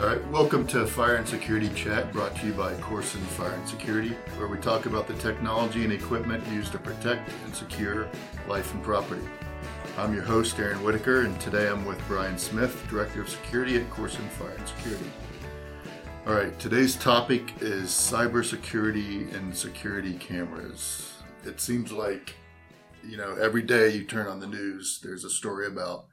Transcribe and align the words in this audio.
All 0.00 0.06
right, 0.06 0.24
welcome 0.28 0.64
to 0.68 0.86
Fire 0.86 1.16
and 1.16 1.26
Security 1.26 1.68
Chat 1.70 2.12
brought 2.12 2.36
to 2.36 2.46
you 2.46 2.52
by 2.52 2.72
Corson 2.74 3.20
Fire 3.20 3.50
and 3.50 3.68
Security, 3.68 4.10
where 4.36 4.46
we 4.46 4.56
talk 4.58 4.86
about 4.86 5.08
the 5.08 5.14
technology 5.14 5.82
and 5.82 5.92
equipment 5.92 6.46
used 6.52 6.70
to 6.70 6.78
protect 6.78 7.32
and 7.44 7.52
secure 7.52 8.06
life 8.46 8.72
and 8.72 8.80
property. 8.80 9.26
I'm 9.96 10.14
your 10.14 10.22
host, 10.22 10.56
Aaron 10.60 10.84
Whitaker, 10.84 11.22
and 11.22 11.40
today 11.40 11.68
I'm 11.68 11.84
with 11.84 12.00
Brian 12.06 12.38
Smith, 12.38 12.80
Director 12.88 13.22
of 13.22 13.28
Security 13.28 13.76
at 13.76 13.90
Corson 13.90 14.28
Fire 14.28 14.54
and 14.56 14.68
Security. 14.68 15.10
All 16.28 16.34
right, 16.34 16.56
today's 16.60 16.94
topic 16.94 17.54
is 17.60 17.88
cybersecurity 17.88 19.34
and 19.34 19.52
security 19.52 20.14
cameras. 20.14 21.12
It 21.44 21.60
seems 21.60 21.90
like, 21.90 22.36
you 23.04 23.16
know, 23.16 23.34
every 23.34 23.62
day 23.62 23.96
you 23.96 24.04
turn 24.04 24.28
on 24.28 24.38
the 24.38 24.46
news, 24.46 25.00
there's 25.02 25.24
a 25.24 25.30
story 25.30 25.66
about 25.66 26.06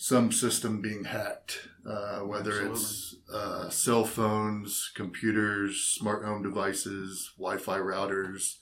some 0.00 0.32
system 0.32 0.80
being 0.80 1.04
hacked, 1.04 1.68
uh, 1.86 2.20
whether 2.20 2.52
Absolutely. 2.52 2.72
it's 2.72 3.16
uh, 3.30 3.68
cell 3.68 4.06
phones, 4.06 4.90
computers, 4.94 5.76
smart 5.98 6.24
home 6.24 6.42
devices, 6.42 7.32
Wi 7.36 7.58
Fi 7.58 7.76
routers, 7.76 8.56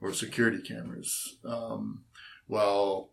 or 0.00 0.12
security 0.12 0.60
cameras. 0.60 1.36
Um, 1.44 2.02
while, 2.48 3.10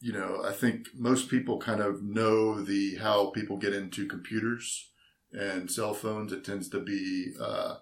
you 0.00 0.12
know, 0.12 0.42
I 0.44 0.50
think 0.50 0.88
most 0.96 1.30
people 1.30 1.60
kind 1.60 1.80
of 1.80 2.02
know 2.02 2.60
the 2.60 2.96
how 2.96 3.30
people 3.30 3.56
get 3.56 3.72
into 3.72 4.08
computers 4.08 4.90
and 5.30 5.70
cell 5.70 5.94
phones. 5.94 6.32
It 6.32 6.44
tends 6.44 6.68
to 6.70 6.80
be, 6.80 7.34
uh, 7.40 7.76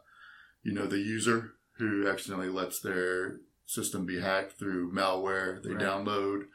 you 0.62 0.74
know, 0.74 0.86
the 0.86 0.98
user 0.98 1.52
who 1.78 2.06
accidentally 2.06 2.50
lets 2.50 2.78
their 2.78 3.40
system 3.64 4.04
be 4.04 4.20
hacked 4.20 4.58
through 4.58 4.92
malware 4.92 5.62
they 5.62 5.70
Right. 5.70 5.82
download 5.82 6.48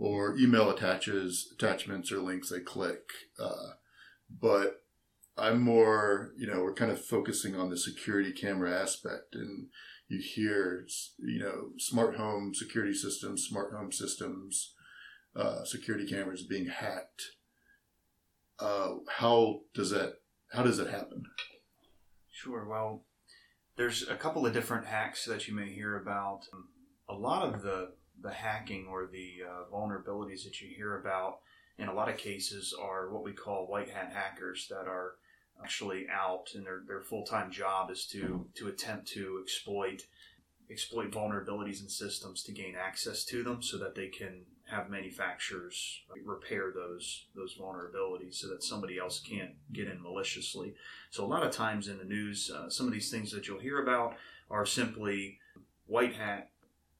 or 0.00 0.34
email 0.38 0.70
attaches 0.70 1.52
attachments 1.52 2.10
or 2.10 2.20
links 2.20 2.48
they 2.48 2.58
click. 2.58 3.02
Uh, 3.38 3.74
but 4.40 4.82
I'm 5.36 5.60
more, 5.60 6.32
you 6.38 6.46
know, 6.46 6.62
we're 6.62 6.74
kind 6.74 6.90
of 6.90 7.04
focusing 7.04 7.54
on 7.54 7.68
the 7.68 7.76
security 7.76 8.32
camera 8.32 8.72
aspect, 8.72 9.34
and 9.34 9.68
you 10.08 10.18
hear, 10.18 10.86
you 11.18 11.38
know, 11.38 11.70
smart 11.78 12.16
home 12.16 12.54
security 12.54 12.94
systems, 12.94 13.46
smart 13.46 13.74
home 13.74 13.92
systems, 13.92 14.74
uh, 15.36 15.64
security 15.64 16.06
cameras 16.06 16.42
being 16.44 16.66
hacked. 16.66 17.22
Uh, 18.58 18.94
how 19.18 19.60
does 19.74 19.90
that? 19.90 20.14
How 20.52 20.62
does 20.62 20.78
it 20.78 20.88
happen? 20.88 21.24
Sure. 22.32 22.66
Well, 22.66 23.04
there's 23.76 24.08
a 24.08 24.16
couple 24.16 24.46
of 24.46 24.54
different 24.54 24.86
hacks 24.86 25.26
that 25.26 25.46
you 25.46 25.54
may 25.54 25.70
hear 25.70 25.96
about. 25.96 26.40
A 27.08 27.14
lot 27.14 27.42
of 27.44 27.62
the 27.62 27.92
the 28.22 28.30
hacking 28.30 28.86
or 28.90 29.06
the 29.06 29.42
uh, 29.48 29.74
vulnerabilities 29.74 30.44
that 30.44 30.60
you 30.60 30.68
hear 30.68 30.98
about 30.98 31.38
in 31.78 31.88
a 31.88 31.94
lot 31.94 32.08
of 32.08 32.16
cases 32.16 32.74
are 32.80 33.10
what 33.10 33.24
we 33.24 33.32
call 33.32 33.66
white 33.66 33.88
hat 33.88 34.12
hackers 34.14 34.66
that 34.68 34.86
are 34.86 35.14
actually 35.62 36.06
out 36.10 36.48
and 36.54 36.64
their, 36.64 36.82
their 36.86 37.00
full-time 37.00 37.50
job 37.50 37.90
is 37.90 38.06
to 38.06 38.46
to 38.54 38.68
attempt 38.68 39.06
to 39.06 39.40
exploit 39.42 40.06
exploit 40.70 41.10
vulnerabilities 41.10 41.82
in 41.82 41.88
systems 41.88 42.42
to 42.42 42.52
gain 42.52 42.74
access 42.76 43.24
to 43.24 43.42
them 43.42 43.62
so 43.62 43.76
that 43.76 43.94
they 43.94 44.06
can 44.06 44.42
have 44.70 44.88
manufacturers 44.88 46.02
repair 46.24 46.72
those 46.74 47.26
those 47.34 47.56
vulnerabilities 47.58 48.34
so 48.34 48.48
that 48.48 48.62
somebody 48.62 48.98
else 48.98 49.20
can't 49.20 49.50
get 49.72 49.88
in 49.88 50.00
maliciously. 50.02 50.74
So 51.10 51.24
a 51.24 51.26
lot 51.26 51.42
of 51.42 51.50
times 51.50 51.88
in 51.88 51.98
the 51.98 52.04
news, 52.04 52.50
uh, 52.54 52.70
some 52.70 52.86
of 52.86 52.92
these 52.92 53.10
things 53.10 53.32
that 53.32 53.48
you'll 53.48 53.58
hear 53.58 53.82
about 53.82 54.14
are 54.48 54.64
simply 54.64 55.38
white 55.86 56.14
hat 56.14 56.50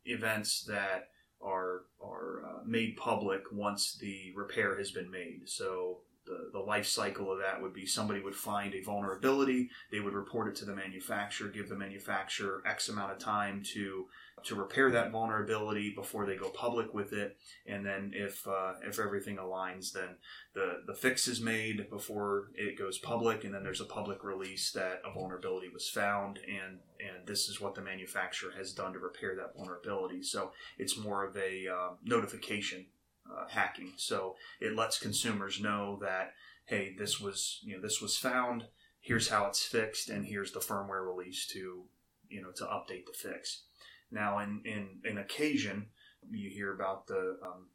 events 0.04 0.64
that 0.64 1.08
are 1.42 1.82
are 2.02 2.42
uh, 2.44 2.58
made 2.66 2.96
public 2.96 3.42
once 3.52 3.94
the 3.94 4.32
repair 4.34 4.76
has 4.76 4.90
been 4.90 5.10
made. 5.10 5.42
So 5.46 5.98
the, 6.26 6.50
the 6.52 6.58
life 6.58 6.86
cycle 6.86 7.32
of 7.32 7.38
that 7.38 7.60
would 7.60 7.72
be 7.72 7.86
somebody 7.86 8.20
would 8.20 8.34
find 8.34 8.74
a 8.74 8.82
vulnerability, 8.82 9.70
they 9.90 10.00
would 10.00 10.14
report 10.14 10.48
it 10.48 10.54
to 10.56 10.64
the 10.64 10.74
manufacturer, 10.74 11.48
give 11.48 11.68
the 11.68 11.76
manufacturer 11.76 12.62
X 12.66 12.88
amount 12.88 13.12
of 13.12 13.18
time 13.18 13.62
to 13.74 14.06
to 14.42 14.54
repair 14.54 14.90
that 14.90 15.10
vulnerability 15.10 15.92
before 15.94 16.24
they 16.24 16.36
go 16.36 16.48
public 16.48 16.94
with 16.94 17.12
it, 17.12 17.36
and 17.66 17.84
then 17.84 18.12
if 18.14 18.46
uh, 18.46 18.74
if 18.86 18.98
everything 18.98 19.36
aligns, 19.36 19.92
then 19.92 20.16
the 20.54 20.82
the 20.86 20.94
fix 20.94 21.28
is 21.28 21.40
made 21.40 21.90
before 21.90 22.48
it 22.54 22.78
goes 22.78 22.98
public, 22.98 23.44
and 23.44 23.54
then 23.54 23.62
there's 23.62 23.80
a 23.80 23.86
public 23.86 24.24
release 24.24 24.72
that 24.72 25.02
a 25.04 25.12
vulnerability 25.12 25.68
was 25.68 25.88
found, 25.88 26.38
and 26.38 26.78
and 27.00 27.26
this 27.26 27.48
is 27.48 27.60
what 27.60 27.74
the 27.74 27.82
manufacturer 27.82 28.52
has 28.56 28.72
done 28.72 28.92
to 28.92 28.98
repair 28.98 29.36
that 29.36 29.54
vulnerability. 29.56 30.22
So 30.22 30.52
it's 30.78 30.96
more 30.96 31.26
of 31.26 31.36
a 31.36 31.68
uh, 31.68 31.90
notification 32.04 32.86
uh, 33.30 33.48
hacking. 33.48 33.92
So 33.96 34.36
it 34.60 34.76
lets 34.76 34.98
consumers 34.98 35.60
know 35.60 35.98
that 36.02 36.32
hey, 36.66 36.94
this 36.96 37.20
was 37.20 37.60
you 37.62 37.74
know 37.74 37.82
this 37.82 38.00
was 38.00 38.16
found. 38.16 38.64
Here's 39.00 39.28
how 39.28 39.46
it's 39.46 39.62
fixed, 39.62 40.08
and 40.08 40.26
here's 40.26 40.52
the 40.52 40.60
firmware 40.60 41.06
release 41.06 41.46
to 41.48 41.84
you 42.28 42.42
know 42.42 42.52
to 42.56 42.64
update 42.64 43.06
the 43.06 43.12
fix. 43.14 43.64
Now, 44.10 44.38
in 44.38 44.62
in, 44.64 45.00
in 45.04 45.18
occasion, 45.18 45.86
you 46.30 46.48
hear 46.50 46.72
about 46.72 47.06
the 47.06 47.38
um, 47.44 47.68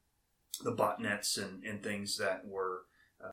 the 0.63 0.73
botnets 0.73 1.37
and, 1.37 1.63
and 1.63 1.83
things 1.83 2.17
that 2.17 2.45
were 2.45 2.83
uh, 3.23 3.31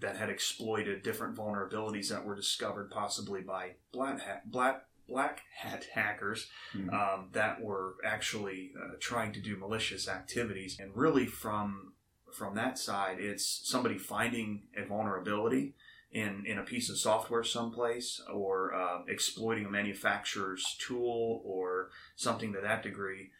that 0.00 0.16
had 0.16 0.30
exploited 0.30 1.02
different 1.02 1.36
vulnerabilities 1.36 2.08
that 2.08 2.24
were 2.24 2.34
discovered 2.34 2.90
possibly 2.90 3.40
by 3.40 3.72
black 3.92 4.20
hat, 4.20 4.50
black 4.50 4.82
black 5.08 5.40
hat 5.56 5.86
hackers 5.94 6.50
Mhm. 6.74 6.92
um, 6.92 7.28
that 7.32 7.60
were 7.60 7.96
actually 8.04 8.72
uh, 8.80 8.96
trying 9.00 9.32
to 9.32 9.40
do 9.40 9.56
malicious 9.56 10.06
activities 10.08 10.78
and 10.78 10.94
really 10.96 11.26
from 11.26 11.94
from 12.32 12.54
that 12.54 12.78
side 12.78 13.18
it's 13.18 13.62
somebody 13.64 13.96
finding 13.96 14.64
a 14.76 14.84
vulnerability 14.84 15.74
in, 16.12 16.44
in 16.46 16.58
a 16.58 16.62
piece 16.62 16.88
of 16.90 16.98
software 16.98 17.42
someplace 17.42 18.20
or 18.32 18.74
uh, 18.74 19.02
exploiting 19.08 19.64
a 19.66 19.70
manufacturer's 19.70 20.76
tool 20.78 21.40
or 21.44 21.90
something 22.16 22.52
to 22.52 22.60
that 22.60 22.82
degree 22.82 23.30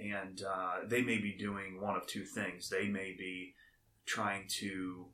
and 0.00 0.42
uh, 0.42 0.78
they 0.86 1.02
may 1.02 1.18
be 1.18 1.32
doing 1.32 1.80
one 1.80 1.94
of 1.94 2.06
two 2.06 2.24
things. 2.24 2.68
They 2.70 2.88
may 2.88 3.12
be 3.16 3.54
trying 4.06 4.46
to 4.60 5.06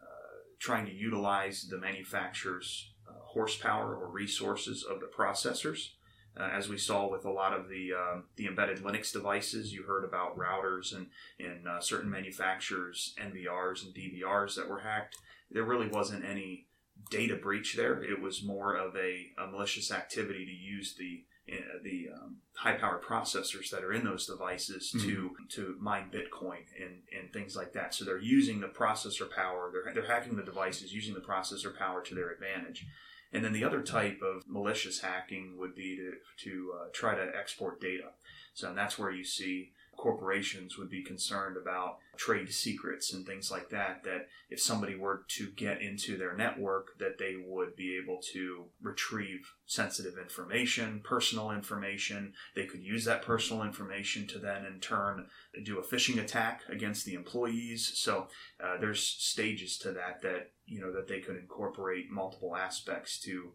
uh, 0.00 0.36
trying 0.58 0.86
to 0.86 0.92
utilize 0.92 1.66
the 1.68 1.78
manufacturer's 1.78 2.92
horsepower 3.28 3.94
or 3.94 4.08
resources 4.08 4.84
of 4.84 5.00
the 5.00 5.06
processors. 5.06 5.90
Uh, 6.38 6.50
as 6.52 6.68
we 6.68 6.78
saw 6.78 7.10
with 7.10 7.24
a 7.24 7.30
lot 7.30 7.52
of 7.52 7.68
the 7.68 7.92
um 7.92 8.24
the 8.36 8.46
embedded 8.46 8.78
Linux 8.78 9.12
devices, 9.12 9.72
you 9.72 9.82
heard 9.82 10.04
about 10.04 10.38
routers 10.38 10.94
and 10.94 11.08
and 11.40 11.66
uh, 11.66 11.80
certain 11.80 12.10
manufacturers 12.10 13.14
NVRs 13.20 13.84
and 13.84 13.94
DVRs 13.94 14.54
that 14.56 14.68
were 14.68 14.80
hacked. 14.80 15.16
There 15.50 15.64
really 15.64 15.88
wasn't 15.88 16.24
any 16.24 16.68
data 17.10 17.36
breach 17.36 17.74
there. 17.76 18.02
It 18.02 18.20
was 18.20 18.42
more 18.42 18.74
of 18.76 18.94
a, 18.96 19.28
a 19.38 19.46
malicious 19.46 19.90
activity 19.90 20.44
to 20.44 20.52
use 20.52 20.94
the 20.94 21.24
uh, 21.50 21.78
the 21.82 22.08
um, 22.14 22.36
high 22.54 22.74
powered 22.74 23.02
processors 23.02 23.70
that 23.70 23.82
are 23.82 23.92
in 23.92 24.04
those 24.04 24.26
devices 24.26 24.90
to 24.90 25.34
to 25.48 25.76
mine 25.80 26.10
Bitcoin 26.12 26.64
and, 26.78 27.02
and 27.18 27.32
things 27.32 27.56
like 27.56 27.72
that. 27.72 27.94
So 27.94 28.04
they're 28.04 28.18
using 28.18 28.60
the 28.60 28.68
processor 28.68 29.30
power. 29.30 29.72
They're 29.72 29.94
they're 29.94 30.12
hacking 30.12 30.36
the 30.36 30.42
devices 30.42 30.92
using 30.92 31.14
the 31.14 31.20
processor 31.20 31.76
power 31.76 32.02
to 32.02 32.14
their 32.14 32.30
advantage. 32.30 32.86
And 33.32 33.44
then 33.44 33.52
the 33.52 33.64
other 33.64 33.82
type 33.82 34.20
of 34.22 34.44
malicious 34.48 35.00
hacking 35.00 35.56
would 35.58 35.74
be 35.74 35.96
to 35.96 36.12
to 36.44 36.72
uh, 36.74 36.88
try 36.92 37.14
to 37.14 37.30
export 37.38 37.80
data. 37.80 38.10
So 38.54 38.72
that's 38.74 38.98
where 38.98 39.10
you 39.10 39.24
see 39.24 39.72
corporations 39.98 40.78
would 40.78 40.88
be 40.88 41.02
concerned 41.02 41.56
about 41.56 41.98
trade 42.16 42.50
secrets 42.52 43.12
and 43.12 43.26
things 43.26 43.50
like 43.50 43.68
that 43.68 44.02
that 44.04 44.28
if 44.48 44.60
somebody 44.60 44.94
were 44.94 45.24
to 45.28 45.50
get 45.50 45.82
into 45.82 46.16
their 46.16 46.36
network 46.36 46.98
that 46.98 47.18
they 47.18 47.36
would 47.44 47.76
be 47.76 47.98
able 48.02 48.20
to 48.32 48.64
retrieve 48.80 49.52
sensitive 49.66 50.16
information 50.16 51.00
personal 51.04 51.50
information. 51.50 52.32
They 52.54 52.66
could 52.66 52.82
use 52.82 53.04
that 53.04 53.22
personal 53.22 53.62
information 53.62 54.26
to 54.28 54.38
then 54.38 54.64
in 54.64 54.80
turn 54.80 55.26
do 55.64 55.78
a 55.78 55.82
phishing 55.82 56.22
attack 56.22 56.62
against 56.68 57.04
the 57.04 57.14
employees. 57.14 57.92
So 57.94 58.28
uh, 58.62 58.78
there's 58.78 59.02
stages 59.02 59.78
to 59.78 59.92
that 59.92 60.22
that 60.22 60.52
you 60.66 60.80
know 60.80 60.92
that 60.92 61.08
they 61.08 61.20
could 61.20 61.36
incorporate 61.36 62.10
multiple 62.10 62.56
aspects 62.56 63.18
to 63.20 63.52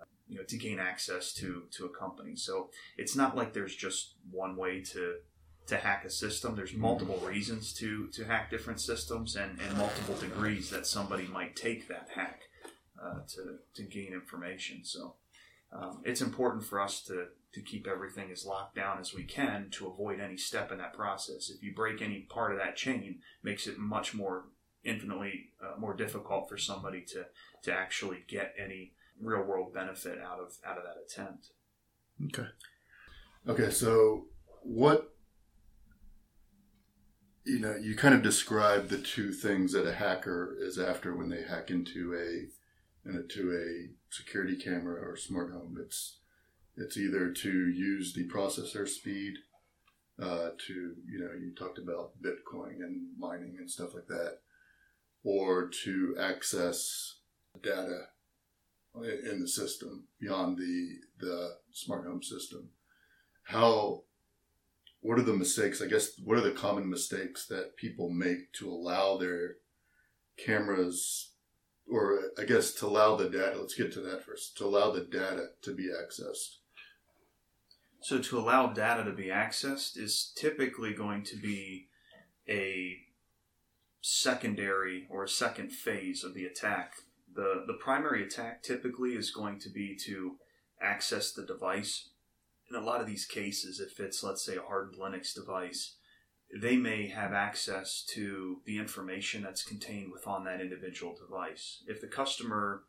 uh, 0.00 0.04
you 0.26 0.38
know 0.38 0.44
to 0.44 0.56
gain 0.56 0.78
access 0.78 1.32
to 1.34 1.64
to 1.72 1.86
a 1.86 1.90
company. 1.90 2.36
So 2.36 2.70
it's 2.96 3.16
not 3.16 3.36
like 3.36 3.52
there's 3.52 3.76
just 3.76 4.14
one 4.30 4.56
way 4.56 4.82
to 4.92 5.16
to 5.66 5.76
hack 5.76 6.04
a 6.04 6.10
system. 6.10 6.54
There's 6.56 6.74
multiple 6.74 7.18
reasons 7.24 7.72
to 7.74 8.08
to 8.08 8.24
hack 8.24 8.50
different 8.50 8.80
systems 8.80 9.36
and, 9.36 9.58
and 9.60 9.78
multiple 9.78 10.16
degrees 10.16 10.70
that 10.70 10.86
somebody 10.86 11.26
might 11.26 11.56
take 11.56 11.88
that 11.88 12.08
hack 12.14 12.42
uh, 13.02 13.20
to 13.28 13.58
to 13.74 13.82
gain 13.82 14.12
information. 14.12 14.84
So 14.84 15.14
um, 15.72 16.02
it's 16.04 16.20
important 16.20 16.64
for 16.64 16.80
us 16.80 17.02
to 17.04 17.28
to 17.52 17.60
keep 17.60 17.86
everything 17.86 18.30
as 18.32 18.44
locked 18.44 18.74
down 18.74 18.98
as 18.98 19.14
we 19.14 19.22
can 19.22 19.68
to 19.70 19.86
avoid 19.86 20.18
any 20.20 20.36
step 20.36 20.72
in 20.72 20.78
that 20.78 20.92
process. 20.92 21.50
If 21.50 21.62
you 21.62 21.72
break 21.72 22.02
any 22.02 22.20
part 22.22 22.50
of 22.52 22.58
that 22.58 22.76
chain, 22.76 23.20
makes 23.42 23.66
it 23.66 23.78
much 23.78 24.12
more 24.12 24.46
infinitely 24.82 25.50
uh, 25.62 25.78
more 25.78 25.94
difficult 25.94 26.48
for 26.48 26.58
somebody 26.58 27.00
to 27.02 27.26
to 27.62 27.72
actually 27.72 28.24
get 28.28 28.54
any 28.58 28.92
real 29.20 29.42
world 29.42 29.72
benefit 29.72 30.18
out 30.18 30.40
of 30.40 30.56
out 30.66 30.76
of 30.76 30.84
that 30.84 30.96
attempt. 31.04 31.48
Okay. 32.26 32.48
Okay, 33.46 33.70
so 33.70 34.26
what 34.62 35.13
you 37.44 37.58
know, 37.58 37.76
you 37.76 37.94
kind 37.94 38.14
of 38.14 38.22
describe 38.22 38.88
the 38.88 38.98
two 38.98 39.32
things 39.32 39.72
that 39.72 39.86
a 39.86 39.94
hacker 39.94 40.56
is 40.58 40.78
after 40.78 41.14
when 41.14 41.28
they 41.28 41.42
hack 41.42 41.70
into 41.70 42.14
a 42.14 43.08
into 43.08 43.52
a 43.52 43.92
security 44.14 44.56
camera 44.56 45.00
or 45.06 45.16
smart 45.16 45.52
home. 45.52 45.76
It's 45.80 46.18
it's 46.76 46.96
either 46.96 47.30
to 47.30 47.68
use 47.68 48.14
the 48.14 48.26
processor 48.28 48.88
speed 48.88 49.34
uh, 50.20 50.50
to 50.66 50.94
you 51.06 51.18
know 51.18 51.30
you 51.38 51.52
talked 51.54 51.78
about 51.78 52.12
Bitcoin 52.22 52.76
and 52.80 53.08
mining 53.18 53.56
and 53.58 53.70
stuff 53.70 53.94
like 53.94 54.06
that, 54.08 54.38
or 55.22 55.68
to 55.84 56.16
access 56.18 57.16
data 57.62 58.06
in 59.30 59.40
the 59.40 59.48
system 59.48 60.04
beyond 60.18 60.56
the 60.56 60.96
the 61.18 61.56
smart 61.72 62.06
home 62.06 62.22
system. 62.22 62.70
How 63.44 64.04
what 65.04 65.18
are 65.18 65.22
the 65.22 65.34
mistakes? 65.34 65.82
I 65.82 65.86
guess 65.86 66.18
what 66.24 66.38
are 66.38 66.40
the 66.40 66.50
common 66.50 66.88
mistakes 66.88 67.46
that 67.48 67.76
people 67.76 68.08
make 68.08 68.50
to 68.54 68.70
allow 68.70 69.18
their 69.18 69.56
cameras, 70.38 71.32
or 71.86 72.20
I 72.38 72.44
guess 72.44 72.72
to 72.76 72.86
allow 72.86 73.14
the 73.14 73.28
data? 73.28 73.58
Let's 73.60 73.74
get 73.74 73.92
to 73.92 74.00
that 74.00 74.24
first. 74.24 74.56
To 74.56 74.64
allow 74.64 74.92
the 74.92 75.02
data 75.02 75.48
to 75.60 75.74
be 75.74 75.90
accessed. 75.90 76.56
So 78.00 78.18
to 78.18 78.38
allow 78.38 78.68
data 78.68 79.04
to 79.04 79.12
be 79.12 79.26
accessed 79.26 79.98
is 79.98 80.32
typically 80.34 80.94
going 80.94 81.22
to 81.24 81.36
be 81.36 81.88
a 82.48 82.96
secondary 84.00 85.06
or 85.10 85.24
a 85.24 85.28
second 85.28 85.70
phase 85.70 86.24
of 86.24 86.32
the 86.32 86.46
attack. 86.46 86.94
The 87.34 87.64
the 87.66 87.74
primary 87.74 88.24
attack 88.24 88.62
typically 88.62 89.10
is 89.10 89.30
going 89.30 89.58
to 89.60 89.68
be 89.68 89.98
to 90.06 90.36
access 90.80 91.30
the 91.30 91.44
device 91.44 92.08
in 92.70 92.76
a 92.76 92.84
lot 92.84 93.00
of 93.00 93.06
these 93.06 93.26
cases, 93.26 93.80
if 93.80 94.00
it's, 94.00 94.22
let's 94.22 94.44
say, 94.44 94.56
a 94.56 94.62
hardened 94.62 94.98
Linux 94.98 95.34
device, 95.34 95.96
they 96.60 96.76
may 96.76 97.08
have 97.08 97.32
access 97.32 98.04
to 98.10 98.60
the 98.64 98.78
information 98.78 99.42
that's 99.42 99.62
contained 99.62 100.12
within 100.12 100.44
that 100.44 100.60
individual 100.60 101.14
device. 101.14 101.82
If 101.86 102.00
the 102.00 102.06
customer 102.06 102.84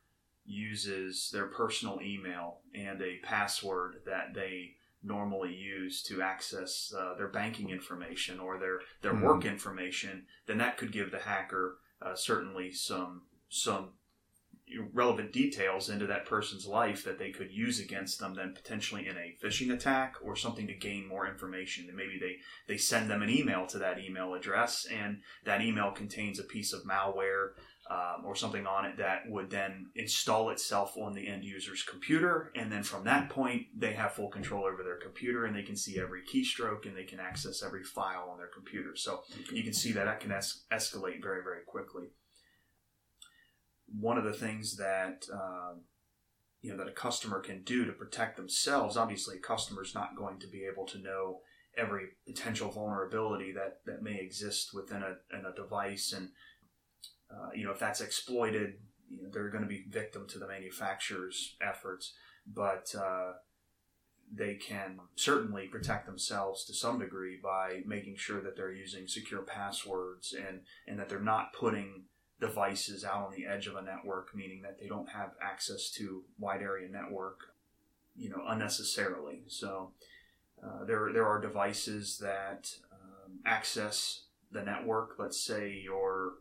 uses 0.45 1.31
their 1.33 1.47
personal 1.47 1.99
email 2.01 2.59
and 2.75 3.01
a 3.01 3.17
password 3.23 3.97
that 4.05 4.33
they 4.33 4.75
normally 5.01 5.53
use 5.53 6.03
to 6.03 6.21
access 6.21 6.93
uh, 6.97 7.15
their 7.15 7.27
banking 7.27 7.69
information 7.69 8.39
or 8.39 8.59
their, 8.59 8.79
their 9.01 9.13
mm-hmm. 9.13 9.25
work 9.25 9.45
information, 9.45 10.25
then 10.47 10.57
that 10.59 10.77
could 10.77 10.91
give 10.91 11.11
the 11.11 11.19
hacker 11.19 11.77
uh, 12.01 12.15
certainly 12.15 12.71
some 12.71 13.23
some 13.49 13.89
relevant 14.93 15.31
details 15.31 15.89
into 15.89 16.07
that 16.07 16.25
person's 16.25 16.65
life 16.65 17.03
that 17.03 17.19
they 17.19 17.31
could 17.31 17.51
use 17.51 17.79
against 17.79 18.19
them 18.19 18.33
then 18.33 18.53
potentially 18.53 19.07
in 19.07 19.15
a 19.15 19.35
phishing 19.43 19.71
attack 19.71 20.15
or 20.23 20.35
something 20.35 20.65
to 20.67 20.73
gain 20.73 21.07
more 21.07 21.27
information. 21.27 21.85
And 21.87 21.95
maybe 21.95 22.17
they 22.19 22.37
they 22.67 22.77
send 22.77 23.09
them 23.09 23.21
an 23.21 23.29
email 23.29 23.67
to 23.67 23.77
that 23.79 23.99
email 23.99 24.33
address 24.33 24.87
and 24.91 25.21
that 25.45 25.61
email 25.61 25.91
contains 25.91 26.39
a 26.39 26.43
piece 26.43 26.73
of 26.73 26.83
malware 26.83 27.49
um, 27.91 28.25
or 28.25 28.35
something 28.35 28.65
on 28.65 28.85
it 28.85 28.97
that 28.97 29.29
would 29.29 29.51
then 29.51 29.91
install 29.95 30.49
itself 30.49 30.97
on 30.97 31.13
the 31.13 31.27
end 31.27 31.43
user's 31.43 31.83
computer. 31.83 32.51
And 32.55 32.71
then 32.71 32.81
from 32.81 33.03
that 33.03 33.29
point 33.29 33.67
they 33.77 33.93
have 33.93 34.13
full 34.13 34.29
control 34.29 34.65
over 34.65 34.81
their 34.81 34.97
computer 34.97 35.45
and 35.45 35.55
they 35.55 35.63
can 35.63 35.75
see 35.75 35.99
every 35.99 36.23
keystroke 36.23 36.87
and 36.87 36.97
they 36.97 37.03
can 37.03 37.19
access 37.19 37.61
every 37.63 37.83
file 37.83 38.29
on 38.31 38.39
their 38.39 38.49
computer. 38.51 38.95
So 38.95 39.21
you 39.51 39.63
can 39.63 39.73
see 39.73 39.91
that 39.91 40.05
that 40.05 40.19
can 40.19 40.31
es- 40.31 40.63
escalate 40.71 41.21
very 41.21 41.43
very 41.43 41.63
quickly 41.67 42.05
one 43.99 44.17
of 44.17 44.23
the 44.23 44.33
things 44.33 44.77
that 44.77 45.25
um, 45.31 45.81
you 46.61 46.71
know 46.71 46.77
that 46.77 46.87
a 46.87 46.93
customer 46.93 47.39
can 47.39 47.63
do 47.63 47.85
to 47.85 47.91
protect 47.91 48.37
themselves. 48.37 48.97
Obviously, 48.97 49.37
a 49.37 49.39
customer's 49.39 49.93
not 49.93 50.15
going 50.17 50.39
to 50.39 50.47
be 50.47 50.65
able 50.71 50.85
to 50.87 50.97
know 50.97 51.39
every 51.77 52.07
potential 52.25 52.71
vulnerability 52.71 53.51
that 53.51 53.79
that 53.85 54.01
may 54.01 54.19
exist 54.19 54.73
within 54.73 55.03
a, 55.03 55.37
in 55.37 55.45
a 55.45 55.55
device, 55.55 56.13
and 56.13 56.29
uh, 57.31 57.49
you 57.53 57.63
know 57.63 57.71
if 57.71 57.79
that's 57.79 58.01
exploited, 58.01 58.75
you 59.09 59.23
know, 59.23 59.29
they're 59.31 59.49
going 59.49 59.63
to 59.63 59.69
be 59.69 59.85
victim 59.89 60.27
to 60.27 60.39
the 60.39 60.47
manufacturer's 60.47 61.55
efforts. 61.61 62.13
But 62.47 62.93
uh, 62.95 63.33
they 64.31 64.55
can 64.55 64.99
certainly 65.15 65.67
protect 65.67 66.05
themselves 66.05 66.65
to 66.65 66.73
some 66.73 66.99
degree 66.99 67.39
by 67.41 67.81
making 67.85 68.15
sure 68.17 68.41
that 68.41 68.55
they're 68.55 68.71
using 68.71 69.07
secure 69.07 69.41
passwords 69.41 70.33
and 70.33 70.61
and 70.87 70.99
that 70.99 71.09
they're 71.09 71.19
not 71.19 71.53
putting 71.53 72.05
devices 72.39 73.05
out 73.05 73.27
on 73.27 73.33
the 73.35 73.45
edge 73.45 73.67
of 73.67 73.75
a 73.75 73.81
network, 73.81 74.35
meaning 74.35 74.61
that 74.61 74.79
they 74.79 74.87
don't 74.87 75.09
have 75.09 75.31
access 75.41 75.89
to 75.91 76.23
wide 76.37 76.61
area 76.61 76.89
network, 76.89 77.39
you 78.15 78.29
know, 78.29 78.43
unnecessarily. 78.47 79.43
So 79.47 79.91
uh, 80.63 80.85
there 80.85 81.11
there 81.13 81.25
are 81.25 81.39
devices 81.39 82.17
that 82.19 82.69
um, 82.91 83.39
access 83.45 84.23
the 84.51 84.63
network. 84.63 85.15
Let's 85.17 85.39
say 85.39 85.81
your 85.83 86.33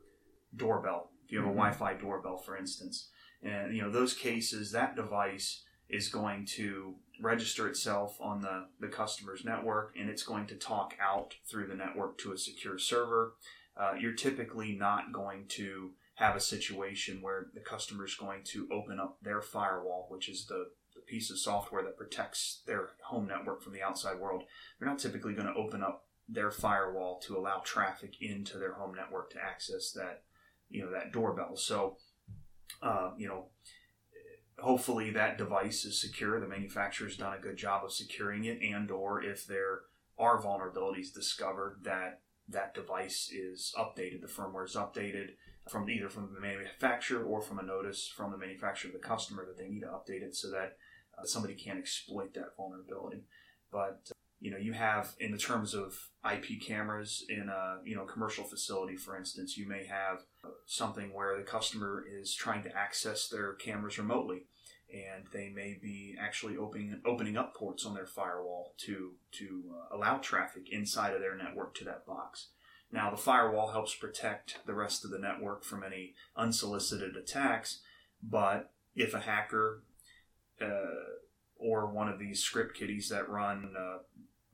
doorbell. 0.57 1.11
If 1.25 1.33
you 1.33 1.39
have 1.39 1.49
mm-hmm. 1.49 1.59
a 1.59 1.63
Wi-Fi 1.63 1.95
doorbell, 1.95 2.39
for 2.39 2.57
instance, 2.57 3.09
and 3.43 3.75
you 3.75 3.83
know 3.83 3.91
those 3.91 4.15
cases, 4.15 4.73
that 4.73 4.97
device 4.97 5.63
is 5.89 6.09
going 6.09 6.47
to 6.47 6.95
register 7.21 7.69
itself 7.69 8.17
on 8.21 8.41
the, 8.41 8.67
the 8.81 8.89
customer's 8.89 9.45
network 9.45 9.95
and 9.99 10.09
it's 10.09 10.23
going 10.23 10.47
to 10.47 10.57
talk 10.57 10.97
out 11.01 11.35
through 11.47 11.67
the 11.67 11.75
network 11.75 12.19
to 12.19 12.33
a 12.33 12.39
secure 12.39 12.79
server 12.79 13.35
uh, 13.77 13.95
you're 13.99 14.13
typically 14.13 14.73
not 14.73 15.13
going 15.13 15.47
to 15.49 15.93
have 16.15 16.37
a 16.37 16.41
situation 16.41 17.21
where 17.21 17.47
the 17.55 17.61
customer 17.61 18.05
is 18.05 18.15
going 18.15 18.43
to 18.45 18.69
open 18.71 19.01
up 19.01 19.19
their 19.23 19.41
firewall, 19.41 20.07
which 20.09 20.29
is 20.29 20.47
the, 20.47 20.67
the 20.95 21.01
piece 21.09 21.31
of 21.31 21.39
software 21.39 21.83
that 21.83 21.97
protects 21.97 22.63
their 22.67 22.91
home 23.03 23.27
network 23.27 23.63
from 23.63 23.73
the 23.73 23.83
outside 23.83 24.19
world. 24.19 24.45
They're 24.79 24.89
not 24.89 25.01
typically 25.01 25.35
going 25.35 25.49
to 25.49 25.55
open 25.61 25.83
up 25.83 26.07
their 26.29 26.51
firewall 26.51 27.21
to 27.27 27.37
allow 27.37 27.63
traffic 27.65 28.15
into 28.21 28.59
their 28.59 28.75
home 28.75 28.95
network 28.95 29.31
to 29.31 29.43
access 29.43 29.91
that, 29.93 30.23
you 30.71 30.85
know, 30.85 30.93
that 30.93 31.13
doorbell. 31.13 31.57
So, 31.57 31.97
uh, 32.81 33.11
you 33.19 33.27
know, 33.27 33.49
hopefully 34.59 35.11
that 35.11 35.37
device 35.37 35.85
is 35.85 36.01
secure. 36.01 36.39
The 36.39 36.47
manufacturer's 36.47 37.17
done 37.17 37.35
a 37.35 37.43
good 37.43 37.57
job 37.57 37.85
of 37.85 37.93
securing 37.93 38.45
it, 38.45 38.61
and 38.63 38.91
or 38.91 39.23
if 39.23 39.47
there 39.47 39.81
are 40.17 40.41
vulnerabilities 40.41 41.13
discovered 41.13 41.81
that 41.83 42.21
that 42.49 42.75
device 42.75 43.31
is 43.33 43.75
updated, 43.79 44.21
the 44.21 44.27
firmware 44.27 44.67
is 44.67 44.77
updated 44.77 45.31
from 45.69 45.89
either 45.89 46.09
from 46.09 46.31
the 46.35 46.41
manufacturer 46.41 47.25
or 47.25 47.41
from 47.41 47.59
a 47.59 47.63
notice 47.63 48.07
from 48.15 48.31
the 48.31 48.39
manufacturer 48.39 48.91
to 48.91 48.99
the 48.99 49.03
customer 49.03 49.47
that 49.47 49.57
they 49.57 49.69
need 49.69 49.81
to 49.81 49.87
update 49.87 50.23
it 50.23 50.37
so 50.37 50.51
that 50.51 50.77
uh, 51.19 51.25
somebody 51.25 51.55
can't 51.55 51.79
exploit 51.79 52.35
that 52.35 52.57
vulnerability. 52.57 53.25
But 53.73 54.09
uh, 54.11 54.15
you 54.41 54.51
know, 54.51 54.59
you 54.59 54.75
have 54.75 55.15
in 55.19 55.33
the 55.33 55.39
terms 55.39 55.75
of 55.75 56.11
IP 56.31 56.61
cameras 56.61 57.25
in 57.29 57.49
a 57.49 57.79
you 57.85 57.97
know 57.97 58.05
commercial 58.05 58.45
facility, 58.45 58.97
for 58.97 59.17
instance, 59.17 59.57
you 59.57 59.67
may 59.67 59.87
have 59.87 60.19
uh, 60.45 60.49
something 60.67 61.15
where 61.15 61.37
the 61.37 61.45
customer 61.45 62.05
is 62.07 62.35
trying 62.35 62.63
to 62.65 62.77
access 62.77 63.29
their 63.29 63.55
cameras 63.55 63.99
remotely 63.99 64.47
and 64.93 65.25
they 65.33 65.49
may 65.49 65.79
be 65.81 66.15
actually 66.21 66.57
opening 66.57 67.01
opening 67.05 67.37
up 67.37 67.55
ports 67.55 67.85
on 67.85 67.95
their 67.95 68.07
firewall 68.07 68.75
to 68.79 69.13
to 69.33 69.63
uh, 69.73 69.97
allow 69.97 70.19
traffic 70.19 70.69
inside 70.71 71.15
of 71.15 71.21
their 71.21 71.37
network 71.37 71.75
to 71.75 71.85
that 71.85 72.07
box. 72.07 72.49
Now, 72.93 73.11
the 73.11 73.17
firewall 73.17 73.73
helps 73.73 73.95
protect 73.95 74.59
the 74.67 74.75
rest 74.75 75.05
of 75.05 75.11
the 75.11 75.19
network 75.19 75.65
from 75.65 75.83
any 75.83 76.15
unsolicited 76.37 77.17
attacks, 77.17 77.81
but 78.23 78.71
if 78.95 79.15
a 79.15 79.21
hacker 79.21 79.83
uh, 80.61 81.17
or 81.57 81.87
one 81.87 82.09
of 82.09 82.21
these 82.21 82.41
script 82.41 82.77
kiddies 82.77 83.09
that 83.09 83.29
run 83.29 83.75
uh, 83.77 83.99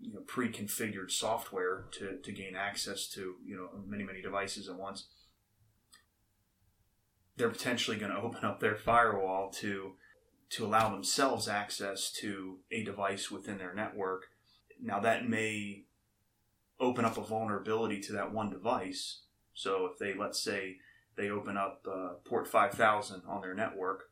you 0.00 0.14
know, 0.14 0.20
pre-configured 0.20 1.10
software 1.10 1.84
to, 1.92 2.16
to 2.22 2.32
gain 2.32 2.54
access 2.56 3.06
to 3.08 3.34
you 3.44 3.56
know 3.56 3.68
many 3.86 4.04
many 4.04 4.22
devices 4.22 4.68
at 4.68 4.76
once, 4.76 5.08
they're 7.36 7.50
potentially 7.50 7.96
going 7.96 8.12
to 8.16 8.18
open 8.18 8.44
up 8.44 8.60
their 8.60 8.76
firewall 8.76 9.50
to 9.50 9.92
to 10.50 10.66
allow 10.66 10.90
themselves 10.90 11.48
access 11.48 12.10
to 12.12 12.58
a 12.70 12.82
device 12.82 13.30
within 13.30 13.58
their 13.58 13.74
network. 13.74 14.26
Now, 14.82 15.00
that 15.00 15.28
may 15.28 15.84
open 16.78 17.04
up 17.04 17.18
a 17.18 17.22
vulnerability 17.22 18.00
to 18.00 18.12
that 18.12 18.32
one 18.32 18.50
device. 18.50 19.22
So, 19.54 19.86
if 19.86 19.98
they, 19.98 20.14
let's 20.14 20.40
say, 20.40 20.78
they 21.16 21.30
open 21.30 21.56
up 21.56 21.86
uh, 21.90 22.14
port 22.24 22.48
5000 22.48 23.22
on 23.28 23.40
their 23.42 23.54
network 23.54 24.10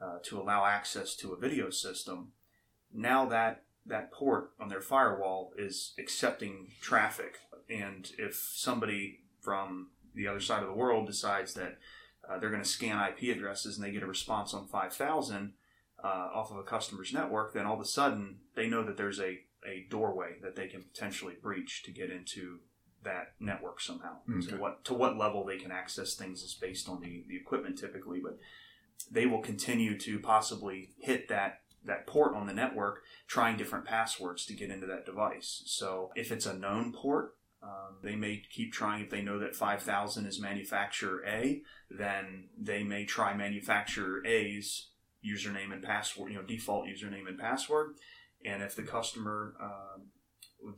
uh, 0.00 0.18
to 0.24 0.40
allow 0.40 0.64
access 0.64 1.16
to 1.16 1.32
a 1.32 1.38
video 1.38 1.70
system, 1.70 2.32
now 2.92 3.26
that 3.26 3.64
that 3.86 4.12
port 4.12 4.52
on 4.60 4.68
their 4.68 4.80
firewall 4.80 5.52
is 5.56 5.94
accepting 5.98 6.68
traffic. 6.80 7.38
And 7.68 8.10
if 8.18 8.36
somebody 8.54 9.20
from 9.40 9.88
the 10.14 10.26
other 10.26 10.40
side 10.40 10.62
of 10.62 10.68
the 10.68 10.74
world 10.74 11.06
decides 11.06 11.54
that 11.54 11.78
uh, 12.28 12.38
they're 12.38 12.50
going 12.50 12.62
to 12.62 12.68
scan 12.68 13.08
IP 13.08 13.34
addresses 13.34 13.76
and 13.76 13.84
they 13.84 13.90
get 13.90 14.02
a 14.02 14.06
response 14.06 14.52
on 14.54 14.66
5000, 14.66 15.54
uh, 16.04 16.28
off 16.34 16.50
of 16.50 16.56
a 16.56 16.62
customer's 16.62 17.12
network, 17.12 17.52
then 17.52 17.66
all 17.66 17.74
of 17.74 17.80
a 17.80 17.84
sudden 17.84 18.38
they 18.54 18.68
know 18.68 18.82
that 18.84 18.96
there's 18.96 19.20
a, 19.20 19.40
a 19.66 19.86
doorway 19.90 20.36
that 20.42 20.56
they 20.56 20.66
can 20.66 20.82
potentially 20.82 21.34
breach 21.42 21.82
to 21.84 21.90
get 21.90 22.10
into 22.10 22.58
that 23.02 23.32
network 23.40 23.80
somehow. 23.80 24.16
Okay. 24.30 24.50
So 24.50 24.56
what 24.56 24.84
to 24.84 24.94
what 24.94 25.16
level 25.16 25.44
they 25.44 25.56
can 25.56 25.70
access 25.72 26.14
things 26.14 26.42
is 26.42 26.54
based 26.54 26.88
on 26.88 27.00
the, 27.00 27.24
the 27.28 27.36
equipment 27.36 27.78
typically, 27.78 28.20
but 28.22 28.38
they 29.10 29.26
will 29.26 29.40
continue 29.40 29.98
to 29.98 30.18
possibly 30.20 30.90
hit 30.98 31.28
that 31.28 31.60
that 31.84 32.06
port 32.06 32.34
on 32.34 32.46
the 32.46 32.52
network 32.52 33.02
trying 33.26 33.56
different 33.56 33.86
passwords 33.86 34.44
to 34.46 34.54
get 34.54 34.70
into 34.70 34.86
that 34.86 35.06
device. 35.06 35.62
So 35.64 36.10
if 36.14 36.30
it's 36.30 36.46
a 36.46 36.54
known 36.54 36.92
port, 36.92 37.36
Um, 37.62 37.98
they 38.02 38.16
may 38.16 38.42
keep 38.50 38.72
trying 38.72 39.04
if 39.04 39.10
they 39.10 39.20
know 39.22 39.38
that 39.38 39.54
5000 39.54 40.26
is 40.26 40.40
manufacturer 40.40 41.22
A, 41.26 41.62
then 41.90 42.48
they 42.56 42.82
may 42.82 43.04
try 43.04 43.34
manufacturer 43.36 44.24
A's 44.26 44.89
username 45.24 45.72
and 45.72 45.82
password, 45.82 46.32
you 46.32 46.38
know, 46.38 46.44
default 46.44 46.86
username 46.86 47.28
and 47.28 47.38
password. 47.38 47.94
And 48.44 48.62
if 48.62 48.74
the 48.74 48.82
customer 48.82 49.54
um, 49.60 50.06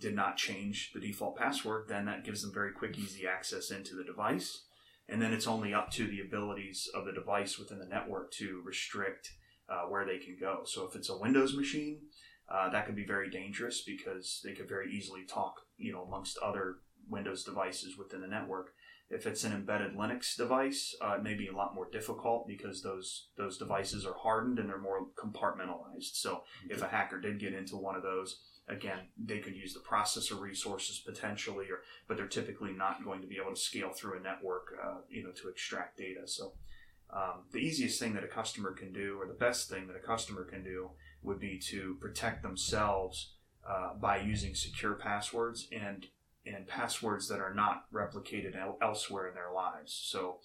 did 0.00 0.14
not 0.14 0.36
change 0.36 0.90
the 0.92 1.00
default 1.00 1.36
password, 1.36 1.86
then 1.88 2.06
that 2.06 2.24
gives 2.24 2.42
them 2.42 2.52
very 2.52 2.72
quick, 2.72 2.98
easy 2.98 3.26
access 3.26 3.70
into 3.70 3.94
the 3.94 4.04
device. 4.04 4.64
And 5.08 5.20
then 5.20 5.32
it's 5.32 5.46
only 5.46 5.74
up 5.74 5.90
to 5.92 6.06
the 6.06 6.20
abilities 6.20 6.88
of 6.94 7.04
the 7.04 7.12
device 7.12 7.58
within 7.58 7.78
the 7.78 7.86
network 7.86 8.32
to 8.32 8.62
restrict 8.64 9.30
uh, 9.68 9.82
where 9.88 10.04
they 10.04 10.18
can 10.18 10.36
go. 10.40 10.62
So 10.64 10.86
if 10.86 10.94
it's 10.96 11.10
a 11.10 11.18
Windows 11.18 11.54
machine, 11.54 12.00
uh, 12.48 12.70
that 12.70 12.86
could 12.86 12.96
be 12.96 13.04
very 13.04 13.30
dangerous 13.30 13.82
because 13.82 14.40
they 14.44 14.52
could 14.52 14.68
very 14.68 14.92
easily 14.92 15.24
talk, 15.24 15.54
you 15.76 15.92
know, 15.92 16.02
amongst 16.02 16.38
other 16.38 16.76
Windows 17.08 17.44
devices 17.44 17.96
within 17.96 18.20
the 18.20 18.26
network. 18.26 18.74
If 19.12 19.26
it's 19.26 19.44
an 19.44 19.52
embedded 19.52 19.94
Linux 19.94 20.36
device, 20.36 20.94
uh, 21.04 21.16
it 21.18 21.22
may 21.22 21.34
be 21.34 21.48
a 21.48 21.56
lot 21.56 21.74
more 21.74 21.88
difficult 21.90 22.48
because 22.48 22.82
those 22.82 23.28
those 23.36 23.58
devices 23.58 24.06
are 24.06 24.14
hardened 24.14 24.58
and 24.58 24.68
they're 24.68 24.78
more 24.78 25.06
compartmentalized. 25.22 26.14
So 26.14 26.44
if 26.68 26.82
a 26.82 26.88
hacker 26.88 27.20
did 27.20 27.38
get 27.38 27.52
into 27.52 27.76
one 27.76 27.94
of 27.94 28.02
those, 28.02 28.40
again, 28.68 29.00
they 29.22 29.38
could 29.38 29.54
use 29.54 29.74
the 29.74 29.80
processor 29.80 30.40
resources 30.40 30.98
potentially, 30.98 31.66
or 31.66 31.82
but 32.08 32.16
they're 32.16 32.26
typically 32.26 32.72
not 32.72 33.04
going 33.04 33.20
to 33.20 33.26
be 33.26 33.36
able 33.36 33.54
to 33.54 33.60
scale 33.60 33.90
through 33.90 34.18
a 34.18 34.22
network, 34.22 34.74
uh, 34.82 35.00
you 35.10 35.22
know, 35.22 35.32
to 35.32 35.48
extract 35.48 35.98
data. 35.98 36.26
So 36.26 36.54
um, 37.10 37.42
the 37.52 37.58
easiest 37.58 38.00
thing 38.00 38.14
that 38.14 38.24
a 38.24 38.28
customer 38.28 38.72
can 38.72 38.92
do, 38.92 39.18
or 39.20 39.26
the 39.26 39.34
best 39.34 39.68
thing 39.68 39.86
that 39.88 39.96
a 39.96 40.06
customer 40.06 40.44
can 40.44 40.64
do, 40.64 40.90
would 41.22 41.38
be 41.38 41.58
to 41.58 41.96
protect 42.00 42.42
themselves 42.42 43.34
uh, 43.68 43.94
by 43.94 44.16
using 44.18 44.54
secure 44.54 44.94
passwords 44.94 45.68
and 45.70 46.06
and 46.46 46.66
passwords 46.66 47.28
that 47.28 47.40
are 47.40 47.54
not 47.54 47.84
replicated 47.92 48.56
el- 48.56 48.78
elsewhere 48.82 49.28
in 49.28 49.34
their 49.34 49.52
lives. 49.52 49.92
So, 49.92 50.38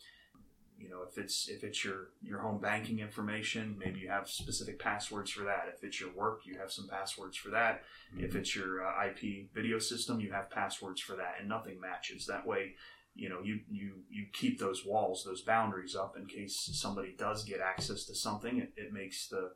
you 0.77 0.89
know, 0.89 1.00
if 1.10 1.18
it's 1.18 1.50
if 1.50 1.63
it's 1.63 1.84
your 1.84 2.10
your 2.22 2.39
home 2.39 2.60
banking 2.60 3.00
information, 3.00 3.75
maybe 3.80 4.00
you 4.00 4.10
have 4.10 4.30
specific 4.30 4.80
passwords 4.80 5.32
for 5.32 5.44
that. 5.44 5.74
If 5.75 5.84
it's 5.84 6.00
your 6.00 6.13
work, 6.13 6.42
you 6.46 6.58
have 6.60 6.72
some 6.72 6.88
passwords 6.88 7.36
for 7.36 7.50
that. 7.50 7.84
Mm-hmm. 8.13 8.25
If 8.25 8.36
it's 8.36 8.56
your 8.56 8.86
uh, 8.86 9.08
IP 9.08 9.51
video 9.54 9.80
system, 9.80 10.20
you 10.20 10.32
have 10.32 10.51
passwords 10.51 11.01
for 11.01 11.16
that, 11.16 11.36
and 11.39 11.50
nothing 11.50 11.82
matches. 11.82 12.27
That 12.27 12.46
way, 12.46 12.75
you 13.18 13.30
know 13.30 13.42
you 13.44 13.60
you 13.70 13.94
you 14.10 14.25
keep 14.32 14.60
those 14.60 14.86
walls 14.86 15.24
those 15.25 15.42
boundaries 15.42 15.96
up 15.96 16.16
in 16.16 16.27
case 16.27 16.70
somebody 16.74 17.16
does 17.18 17.44
get 17.44 17.60
access 17.60 18.06
to 18.06 18.16
something 18.16 18.60
it, 18.60 18.72
it 18.77 18.94
makes 18.94 19.27
the 19.27 19.51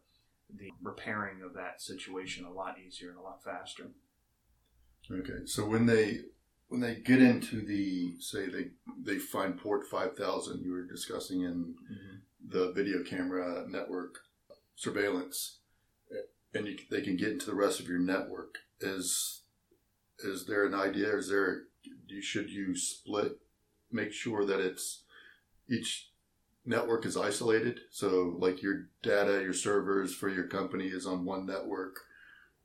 the 0.57 0.71
repairing 0.81 1.41
of 1.43 1.53
that 1.53 1.79
situation 1.79 2.43
a 2.43 2.51
lot 2.51 2.75
easier 2.85 3.09
and 3.09 3.19
a 3.19 3.21
lot 3.21 3.43
faster 3.43 3.91
okay 5.13 5.45
so 5.45 5.65
when 5.65 5.85
they 5.85 6.19
when 6.67 6.81
they 6.81 6.95
get 6.95 7.21
into 7.21 7.61
the 7.61 8.13
say 8.19 8.47
they 8.47 8.67
they 9.03 9.17
find 9.17 9.57
port 9.57 9.85
5000 9.85 10.61
you 10.61 10.71
were 10.71 10.85
discussing 10.85 11.41
in 11.41 11.75
mm-hmm. 11.91 12.17
the 12.47 12.71
video 12.71 13.03
camera 13.03 13.65
network 13.67 14.19
surveillance 14.75 15.59
and 16.53 16.67
you, 16.67 16.77
they 16.89 17.01
can 17.01 17.15
get 17.15 17.31
into 17.31 17.45
the 17.45 17.55
rest 17.55 17.79
of 17.79 17.87
your 17.87 17.99
network 17.99 18.59
is 18.79 19.43
is 20.19 20.45
there 20.45 20.65
an 20.65 20.73
idea 20.73 21.15
is 21.15 21.29
there 21.29 21.63
should 22.21 22.49
you 22.49 22.75
split 22.75 23.39
make 23.91 24.11
sure 24.11 24.45
that 24.45 24.59
it's 24.59 25.03
each 25.69 26.11
network 26.65 27.05
is 27.05 27.17
isolated. 27.17 27.79
So, 27.89 28.35
like 28.39 28.61
your 28.61 28.87
data, 29.01 29.41
your 29.41 29.53
servers 29.53 30.13
for 30.13 30.29
your 30.29 30.47
company 30.47 30.87
is 30.87 31.05
on 31.05 31.25
one 31.25 31.45
network, 31.45 32.01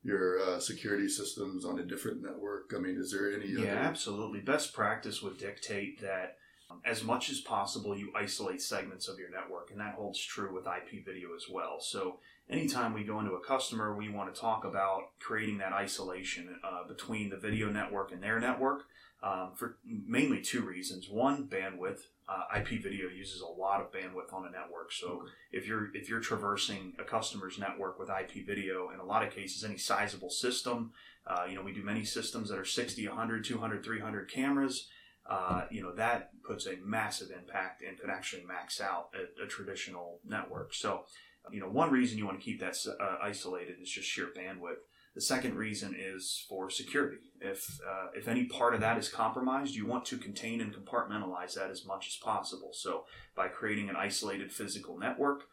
your 0.06 0.40
uh, 0.40 0.60
security 0.60 1.08
systems 1.08 1.64
on 1.64 1.78
a 1.78 1.82
different 1.82 2.22
network. 2.22 2.72
I 2.74 2.78
mean, 2.78 2.96
is 2.98 3.10
there 3.10 3.32
any? 3.32 3.48
Yeah, 3.48 3.72
other... 3.72 3.78
absolutely. 3.78 4.40
Best 4.40 4.72
practice 4.72 5.22
would 5.22 5.38
dictate 5.38 6.00
that 6.00 6.36
um, 6.70 6.80
as 6.84 7.02
much 7.02 7.28
as 7.30 7.40
possible 7.40 7.96
you 7.96 8.12
isolate 8.16 8.62
segments 8.62 9.08
of 9.08 9.18
your 9.18 9.30
network, 9.30 9.70
and 9.70 9.80
that 9.80 9.94
holds 9.94 10.22
true 10.22 10.54
with 10.54 10.66
IP 10.66 11.04
video 11.04 11.34
as 11.34 11.46
well. 11.50 11.80
So, 11.80 12.20
anytime 12.48 12.94
we 12.94 13.04
go 13.04 13.18
into 13.20 13.32
a 13.32 13.44
customer, 13.44 13.94
we 13.94 14.08
want 14.08 14.32
to 14.34 14.40
talk 14.40 14.64
about 14.64 15.18
creating 15.18 15.58
that 15.58 15.72
isolation 15.72 16.60
uh, 16.62 16.86
between 16.86 17.30
the 17.30 17.36
video 17.36 17.70
network 17.70 18.12
and 18.12 18.22
their 18.22 18.38
network 18.38 18.84
um, 19.22 19.52
for 19.54 19.78
mainly 19.84 20.40
two 20.40 20.62
reasons. 20.62 21.08
One, 21.08 21.48
bandwidth. 21.48 22.00
Uh, 22.28 22.58
IP 22.58 22.82
video 22.82 23.08
uses 23.08 23.40
a 23.40 23.46
lot 23.46 23.80
of 23.80 23.92
bandwidth 23.92 24.32
on 24.32 24.44
a 24.46 24.50
network. 24.50 24.90
So 24.90 25.26
if 25.52 25.64
you're 25.64 25.94
if 25.94 26.08
you're 26.08 26.18
traversing 26.18 26.94
a 26.98 27.04
customer's 27.04 27.56
network 27.56 28.00
with 28.00 28.10
IP 28.10 28.44
video, 28.44 28.90
in 28.90 28.98
a 28.98 29.04
lot 29.04 29.24
of 29.24 29.32
cases, 29.32 29.62
any 29.62 29.78
sizable 29.78 30.30
system, 30.30 30.90
uh, 31.26 31.44
you 31.48 31.54
know, 31.54 31.62
we 31.62 31.72
do 31.72 31.84
many 31.84 32.04
systems 32.04 32.48
that 32.48 32.58
are 32.58 32.64
60, 32.64 33.06
100, 33.06 33.44
200, 33.44 33.84
300 33.84 34.30
cameras. 34.30 34.88
Uh, 35.28 35.62
you 35.72 35.82
know 35.82 35.92
that 35.92 36.30
puts 36.44 36.66
a 36.66 36.76
massive 36.84 37.30
impact 37.30 37.82
and 37.82 37.98
could 37.98 38.10
actually 38.10 38.44
max 38.44 38.80
out 38.80 39.08
a, 39.14 39.44
a 39.44 39.46
traditional 39.48 40.20
network. 40.24 40.72
So, 40.72 41.02
you 41.50 41.60
know, 41.60 41.68
one 41.68 41.90
reason 41.90 42.16
you 42.16 42.26
want 42.26 42.38
to 42.38 42.44
keep 42.44 42.60
that 42.60 42.76
uh, 43.00 43.16
isolated 43.20 43.76
is 43.82 43.90
just 43.90 44.08
sheer 44.08 44.28
bandwidth. 44.36 44.82
The 45.16 45.22
second 45.22 45.54
reason 45.54 45.96
is 45.98 46.44
for 46.46 46.68
security. 46.68 47.16
If 47.40 47.80
uh, 47.80 48.08
if 48.14 48.28
any 48.28 48.44
part 48.44 48.74
of 48.74 48.82
that 48.82 48.98
is 48.98 49.08
compromised, 49.08 49.74
you 49.74 49.86
want 49.86 50.04
to 50.06 50.18
contain 50.18 50.60
and 50.60 50.74
compartmentalize 50.74 51.54
that 51.54 51.70
as 51.70 51.86
much 51.86 52.06
as 52.06 52.16
possible. 52.16 52.68
So 52.74 53.06
by 53.34 53.48
creating 53.48 53.88
an 53.88 53.96
isolated 53.96 54.52
physical 54.52 54.98
network, 54.98 55.44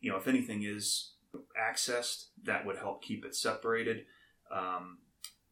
you 0.00 0.08
know, 0.08 0.18
if 0.18 0.28
anything 0.28 0.62
is 0.62 1.14
accessed, 1.60 2.26
that 2.44 2.64
would 2.64 2.78
help 2.78 3.02
keep 3.02 3.24
it 3.24 3.34
separated. 3.34 4.04
Um, 4.52 4.98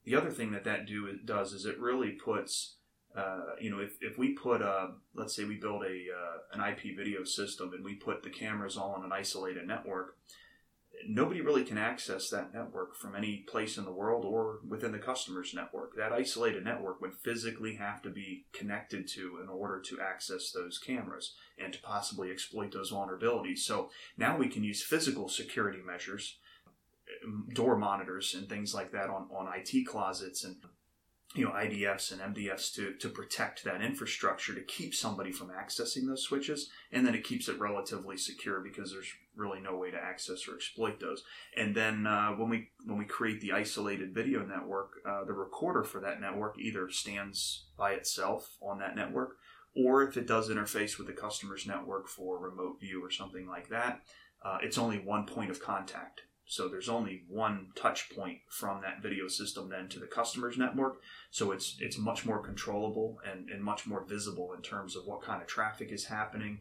the 0.05 0.15
other 0.15 0.31
thing 0.31 0.53
that 0.53 0.63
that 0.63 0.87
do 0.87 1.19
does 1.25 1.53
is 1.53 1.67
it 1.67 1.81
really 1.81 2.13
puts 2.13 2.77
uh, 3.17 3.55
you 3.59 3.71
know, 3.71 3.81
if, 3.81 3.97
if 4.01 4.19
we 4.19 4.35
put 4.35 4.61
a, 4.61 4.91
let's 5.15 5.35
say 5.35 5.45
we 5.45 5.57
build 5.57 5.83
a 5.83 5.87
uh, 5.89 6.39
an 6.53 6.61
IP 6.61 6.97
video 6.97 7.25
system 7.25 7.73
and 7.73 7.83
we 7.83 7.95
put 7.95 8.23
the 8.23 8.31
cameras 8.31 8.77
all 8.77 8.93
on 8.93 9.05
an 9.05 9.13
isolated 9.13 9.67
network, 9.67 10.19
nobody 11.09 11.41
really 11.41 11.65
can 11.65 11.79
access 11.79 12.31
that 12.31 12.55
network 12.55 12.97
from 12.97 13.15
any 13.15 13.45
place 13.49 13.77
in 13.77 13.85
the 13.85 13.93
world 13.93 14.25
or 14.25 14.61
within 14.67 14.93
the 14.93 14.99
customer's 14.99 15.55
network. 15.55 15.97
That 15.97 16.13
isolated 16.13 16.65
network 16.65 17.01
would 17.01 17.15
physically 17.15 17.77
have 17.77 18.03
to 18.03 18.11
be 18.11 18.47
connected 18.53 19.09
to 19.09 19.39
in 19.43 19.49
order 19.49 19.81
to 19.81 20.01
access 20.01 20.51
those 20.53 20.79
cameras 20.79 21.35
and 21.59 21.73
to 21.73 21.81
possibly 21.81 22.31
exploit 22.31 22.73
those 22.73 22.93
vulnerabilities. 22.93 23.59
So 23.59 23.91
now 24.17 24.37
we 24.37 24.49
can 24.49 24.65
use 24.65 24.83
physical 24.83 25.29
security 25.29 25.81
measures, 25.85 26.39
door 27.53 27.77
monitors, 27.77 28.35
and 28.35 28.49
things 28.49 28.75
like 28.75 28.93
that 28.93 29.11
on, 29.11 29.29
on 29.31 29.53
IT 29.55 29.87
closets 29.87 30.45
and 30.45 30.57
you 31.35 31.45
know 31.45 31.51
IDFs 31.51 32.13
and 32.13 32.35
MDFs 32.35 32.73
to 32.75 32.95
to 32.95 33.09
protect 33.09 33.65
that 33.65 33.83
infrastructure 33.83 34.55
to 34.55 34.63
keep 34.63 34.95
somebody 34.95 35.33
from 35.33 35.49
accessing 35.49 36.07
those 36.07 36.23
switches, 36.23 36.71
and 36.93 37.07
then 37.07 37.15
it 37.15 37.25
keeps 37.25 37.49
it 37.49 37.59
relatively 37.59 38.17
secure 38.17 38.61
because 38.61 38.93
there's 38.93 39.13
really 39.35 39.61
no 39.61 39.77
way 39.77 39.91
to 39.91 39.99
access 39.99 40.49
or 40.49 40.55
exploit 40.55 41.01
those. 41.01 41.25
And 41.57 41.75
then 41.75 42.07
uh, 42.07 42.31
when 42.33 42.49
we 42.49 42.71
when 42.85 42.99
we 42.99 43.05
create 43.05 43.41
the 43.41 43.53
isolated 43.53 44.15
video 44.15 44.45
network, 44.45 44.93
uh, 45.09 45.25
the 45.25 45.35
recorder 45.35 45.85
for 45.85 46.01
that 46.01 46.21
network 46.21 46.59
either 46.59 46.89
stands 46.91 47.67
by 47.77 47.93
itself 47.93 48.57
on 48.63 48.79
that 48.79 48.97
network, 48.97 49.37
or 49.75 50.03
if 50.03 50.17
it 50.17 50.27
does 50.27 50.49
interface 50.49 50.97
with 50.97 51.07
the 51.07 51.13
customer's 51.13 51.67
network 51.67 52.09
for 52.09 52.39
remote 52.39 52.81
view 52.81 53.05
or 53.05 53.11
something 53.11 53.47
like 53.47 53.69
that, 53.69 54.01
uh, 54.43 54.59
it's 54.63 54.79
only 54.79 54.99
one 54.99 55.27
point 55.27 55.51
of 55.51 55.61
contact 55.61 56.23
so 56.47 56.69
there's 56.69 56.89
only 56.89 57.25
one 57.29 57.69
touch 57.75 58.09
point 58.15 58.39
from 58.49 58.81
that 58.83 59.03
video 59.03 59.27
system 59.27 59.69
then 59.69 59.89
to 59.89 59.99
the 59.99 60.07
customer's 60.07 60.57
network. 60.57 61.01
So 61.31 61.51
it's 61.51 61.77
it's 61.81 61.99
much 61.99 62.25
more 62.25 62.39
controllable 62.39 63.19
and, 63.29 63.51
and 63.51 63.63
much 63.63 63.87
more 63.87 64.05
visible 64.05 64.53
in 64.53 64.63
terms 64.63 64.95
of 64.95 65.07
what 65.07 65.23
kind 65.23 65.43
of 65.43 65.49
traffic 65.49 65.91
is 65.91 66.05
happening, 66.05 66.61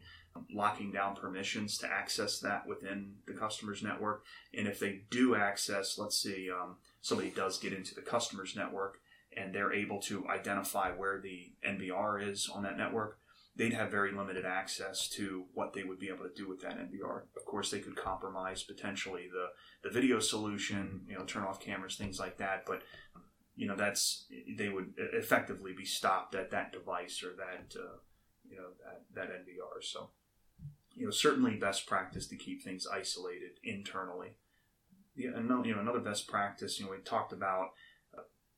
locking 0.52 0.90
down 0.90 1.14
permissions 1.14 1.78
to 1.78 1.86
access 1.86 2.40
that 2.40 2.66
within 2.66 3.14
the 3.26 3.34
customer's 3.34 3.82
network. 3.82 4.24
And 4.52 4.66
if 4.66 4.80
they 4.80 5.02
do 5.08 5.36
access, 5.36 5.96
let's 5.98 6.18
say 6.18 6.48
um, 6.48 6.76
somebody 7.00 7.30
does 7.30 7.58
get 7.58 7.72
into 7.72 7.94
the 7.94 8.02
customer's 8.02 8.56
network 8.56 8.98
and 9.36 9.54
they're 9.54 9.72
able 9.72 10.00
to 10.00 10.26
identify 10.28 10.90
where 10.90 11.20
the 11.20 11.52
NVR 11.64 12.28
is 12.28 12.50
on 12.52 12.64
that 12.64 12.76
network, 12.76 13.18
they'd 13.56 13.72
have 13.72 13.90
very 13.90 14.12
limited 14.12 14.44
access 14.44 15.08
to 15.08 15.46
what 15.54 15.72
they 15.72 15.82
would 15.82 15.98
be 15.98 16.08
able 16.08 16.24
to 16.24 16.34
do 16.34 16.48
with 16.48 16.60
that 16.60 16.78
NVR. 16.78 17.22
Of 17.36 17.44
course, 17.46 17.70
they 17.70 17.80
could 17.80 17.96
compromise 17.96 18.62
potentially 18.62 19.28
the, 19.32 19.88
the 19.88 19.92
video 19.92 20.20
solution, 20.20 21.02
you 21.08 21.16
know, 21.16 21.24
turn 21.24 21.42
off 21.42 21.60
cameras, 21.60 21.96
things 21.96 22.20
like 22.20 22.36
that. 22.38 22.64
But 22.66 22.82
you 23.54 23.66
know, 23.66 23.76
that's 23.76 24.26
they 24.56 24.68
would 24.68 24.92
effectively 24.98 25.72
be 25.72 25.86
stopped 25.86 26.34
at 26.34 26.50
that 26.50 26.72
device 26.72 27.22
or 27.22 27.34
that 27.36 27.74
uh, 27.74 27.96
you 28.46 28.56
know 28.56 28.68
that 28.84 29.28
that 29.28 29.34
NVR. 29.34 29.82
So 29.82 30.10
you 30.94 31.06
know, 31.06 31.10
certainly 31.10 31.56
best 31.56 31.86
practice 31.86 32.26
to 32.28 32.36
keep 32.36 32.62
things 32.62 32.86
isolated 32.86 33.52
internally. 33.64 34.36
Yeah, 35.14 35.30
you 35.38 35.74
know, 35.74 35.80
another 35.80 36.00
best 36.00 36.28
practice. 36.28 36.78
You 36.78 36.84
know, 36.84 36.90
we 36.90 36.98
talked 36.98 37.32
about 37.32 37.70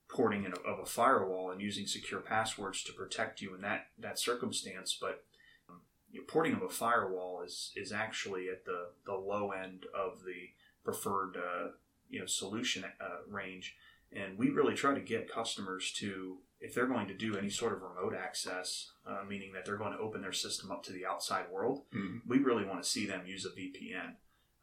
porting 0.09 0.45
in 0.45 0.53
a, 0.53 0.57
of 0.61 0.79
a 0.79 0.87
firewall 0.87 1.51
and 1.51 1.61
using 1.61 1.87
secure 1.87 2.21
passwords 2.21 2.83
to 2.85 2.93
protect 2.93 3.41
you 3.41 3.55
in 3.55 3.61
that 3.63 3.87
that 3.99 4.19
circumstance. 4.19 4.97
But 5.01 5.25
um, 5.69 5.81
you 6.11 6.21
know, 6.21 6.27
porting 6.27 6.55
of 6.55 6.63
a 6.63 6.69
firewall 6.69 7.43
is 7.43 7.73
is 7.77 7.93
actually 7.93 8.49
at 8.49 8.65
the 8.65 8.89
the 9.07 9.15
low 9.15 9.51
end 9.53 9.87
of 9.95 10.25
the 10.25 10.51
preferred 10.85 11.37
uh, 11.37 11.69
you 12.09 12.21
know 12.21 12.27
solution 12.27 12.85
uh, 13.01 13.19
range, 13.31 13.77
and 14.13 14.39
we 14.39 14.51
really 14.51 14.75
try 14.75 14.95
to 14.95 15.01
get 15.01 15.31
customers 15.33 15.93
to 15.99 16.39
if 16.61 16.75
they're 16.75 16.87
going 16.89 17.07
to 17.07 17.15
do 17.15 17.37
any 17.37 17.51
sort 17.51 17.73
of 17.73 17.83
remote 17.83 18.15
access, 18.21 18.91
uh, 19.07 19.21
meaning 19.29 19.53
that 19.53 19.65
they're 19.65 19.77
going 19.77 19.93
to 19.93 19.99
open 19.99 20.21
their 20.21 20.33
system 20.33 20.73
up 20.73 20.83
to 20.83 20.93
the 20.93 21.07
outside 21.07 21.49
world, 21.53 21.85
Mhm. 21.95 22.23
we 22.27 22.39
really 22.39 22.65
want 22.65 22.83
to 22.83 22.89
see 22.89 23.07
them 23.07 23.25
use 23.29 23.45
a 23.45 23.51
VPN. 23.51 24.17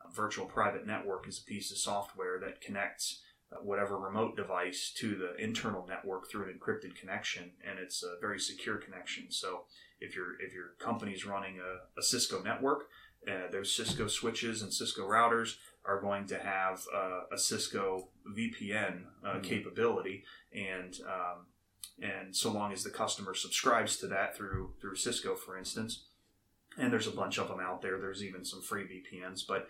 A 0.06 0.12
virtual 0.12 0.46
private 0.46 0.86
network 0.86 1.25
is 1.25 1.40
a 1.40 1.44
piece 1.46 1.72
of 1.72 1.78
software 1.78 2.38
that 2.42 2.60
connects 2.60 3.24
whatever 3.63 3.97
remote 3.97 4.35
device 4.35 4.91
to 4.97 5.15
the 5.15 5.35
internal 5.43 5.85
network 5.88 6.29
through 6.29 6.45
an 6.50 6.57
encrypted 6.59 6.95
connection, 6.95 7.51
and 7.67 7.79
it's 7.79 8.03
a 8.03 8.17
very 8.21 8.39
secure 8.39 8.77
connection. 8.77 9.31
So 9.31 9.65
if 10.00 10.15
your 10.15 10.39
if 10.41 10.53
your 10.53 10.71
company's 10.79 11.25
running 11.25 11.59
a, 11.59 12.00
a 12.00 12.03
Cisco 12.03 12.41
network, 12.41 12.88
uh, 13.27 13.50
those 13.51 13.74
Cisco 13.75 14.07
switches 14.07 14.62
and 14.62 14.74
Cisco 14.74 15.07
routers 15.07 15.55
are 15.85 16.01
going 16.01 16.25
to 16.27 16.38
have 16.39 16.83
uh, 16.93 17.21
a 17.31 17.38
Cisco 17.38 18.09
VPN 18.35 19.05
uh, 19.24 19.35
Mhm. 19.35 19.43
capability, 19.43 20.24
and 20.53 21.00
um, 21.07 21.47
and 22.01 22.35
so 22.35 22.51
long 22.51 22.74
as 22.74 22.83
the 22.83 22.89
customer 22.89 23.33
subscribes 23.33 23.97
to 23.97 24.07
that 24.07 24.35
through 24.35 24.74
through 24.81 24.95
Cisco, 24.95 25.35
for 25.35 25.57
instance, 25.57 26.05
and 26.77 26.91
there's 26.91 27.07
a 27.07 27.12
bunch 27.12 27.38
of 27.38 27.47
them 27.47 27.59
out 27.59 27.81
there. 27.81 27.97
There's 28.00 28.24
even 28.24 28.43
some 28.43 28.62
free 28.62 28.83
VPNs, 28.83 29.45
but 29.47 29.67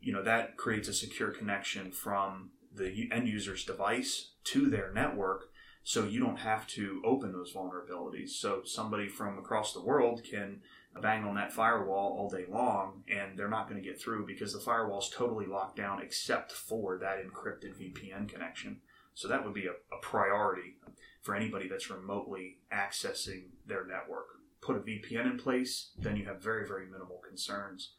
you 0.00 0.12
know 0.12 0.22
that 0.22 0.56
creates 0.56 0.88
a 0.88 0.94
secure 0.94 1.30
connection 1.30 1.90
from 1.92 2.50
the 2.74 3.08
end 3.12 3.28
user's 3.28 3.64
device 3.64 4.32
to 4.44 4.68
their 4.68 4.92
network, 4.92 5.50
so 5.82 6.04
you 6.04 6.20
don't 6.20 6.38
have 6.38 6.66
to 6.68 7.02
open 7.04 7.32
those 7.32 7.52
vulnerabilities. 7.52 8.30
So 8.30 8.62
somebody 8.64 9.08
from 9.08 9.38
across 9.38 9.72
the 9.72 9.82
world 9.82 10.22
can 10.28 10.60
bang 11.00 11.24
on 11.24 11.36
that 11.36 11.52
firewall 11.52 12.16
all 12.18 12.28
day 12.28 12.44
long, 12.48 13.04
and 13.08 13.38
they're 13.38 13.48
not 13.48 13.68
going 13.68 13.80
to 13.80 13.88
get 13.88 14.00
through 14.00 14.26
because 14.26 14.52
the 14.52 14.60
firewall's 14.60 15.10
totally 15.10 15.46
locked 15.46 15.76
down 15.76 16.02
except 16.02 16.52
for 16.52 16.98
that 16.98 17.18
encrypted 17.24 17.74
VPN 17.76 18.28
connection. 18.28 18.80
So 19.14 19.28
that 19.28 19.44
would 19.44 19.54
be 19.54 19.66
a, 19.66 19.72
a 19.72 20.00
priority 20.02 20.76
for 21.22 21.34
anybody 21.34 21.68
that's 21.68 21.90
remotely 21.90 22.58
accessing 22.72 23.44
their 23.66 23.86
network. 23.86 24.26
Put 24.60 24.76
a 24.76 24.80
VPN 24.80 25.30
in 25.30 25.38
place, 25.38 25.90
then 25.98 26.16
you 26.16 26.24
have 26.26 26.42
very, 26.42 26.66
very 26.66 26.86
minimal 26.86 27.20
concerns. 27.26 27.92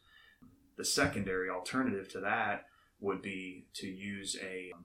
The 0.76 0.84
secondary 0.84 1.48
alternative 1.50 2.08
to 2.12 2.20
that 2.20 2.66
would 3.02 3.20
be 3.20 3.66
to 3.74 3.86
use 3.86 4.36
a 4.42 4.72
um, 4.74 4.84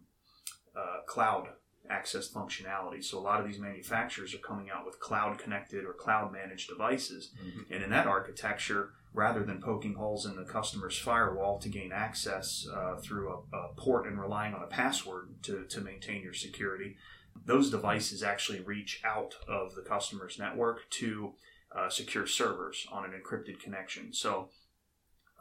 uh, 0.75 1.01
cloud 1.05 1.47
access 1.89 2.29
functionality. 2.29 3.01
So 3.01 3.17
a 3.17 3.21
lot 3.21 3.39
of 3.39 3.47
these 3.47 3.59
manufacturers 3.59 4.33
are 4.33 4.39
coming 4.39 4.69
out 4.69 4.85
with 4.85 4.99
cloud 4.99 5.37
connected 5.37 5.85
or 5.85 5.93
cloud 5.93 6.33
managed 6.33 6.67
devices. 6.67 7.31
Mhm. 7.41 7.71
And 7.71 7.83
in 7.83 7.89
that 7.91 8.07
architecture, 8.07 8.93
rather 9.13 9.43
than 9.43 9.61
poking 9.61 9.93
holes 9.93 10.25
in 10.25 10.35
the 10.35 10.43
customer's 10.43 10.97
firewall 10.97 11.59
to 11.59 11.69
gain 11.69 11.91
access 11.93 12.67
uh, 12.71 12.97
through 12.97 13.31
a, 13.31 13.55
a 13.55 13.73
port 13.77 14.05
and 14.05 14.19
relying 14.19 14.53
on 14.53 14.61
a 14.61 14.67
password 14.67 15.41
to, 15.43 15.65
to 15.65 15.79
maintain 15.79 16.21
your 16.21 16.33
security, 16.33 16.97
those 17.45 17.69
devices 17.69 18.21
actually 18.21 18.59
reach 18.59 19.01
out 19.05 19.35
of 19.47 19.75
the 19.75 19.81
customer's 19.81 20.37
network 20.37 20.89
to 20.89 21.33
uh, 21.75 21.89
secure 21.89 22.27
servers 22.27 22.85
on 22.91 23.05
an 23.05 23.11
encrypted 23.11 23.59
connection. 23.59 24.11
So 24.13 24.49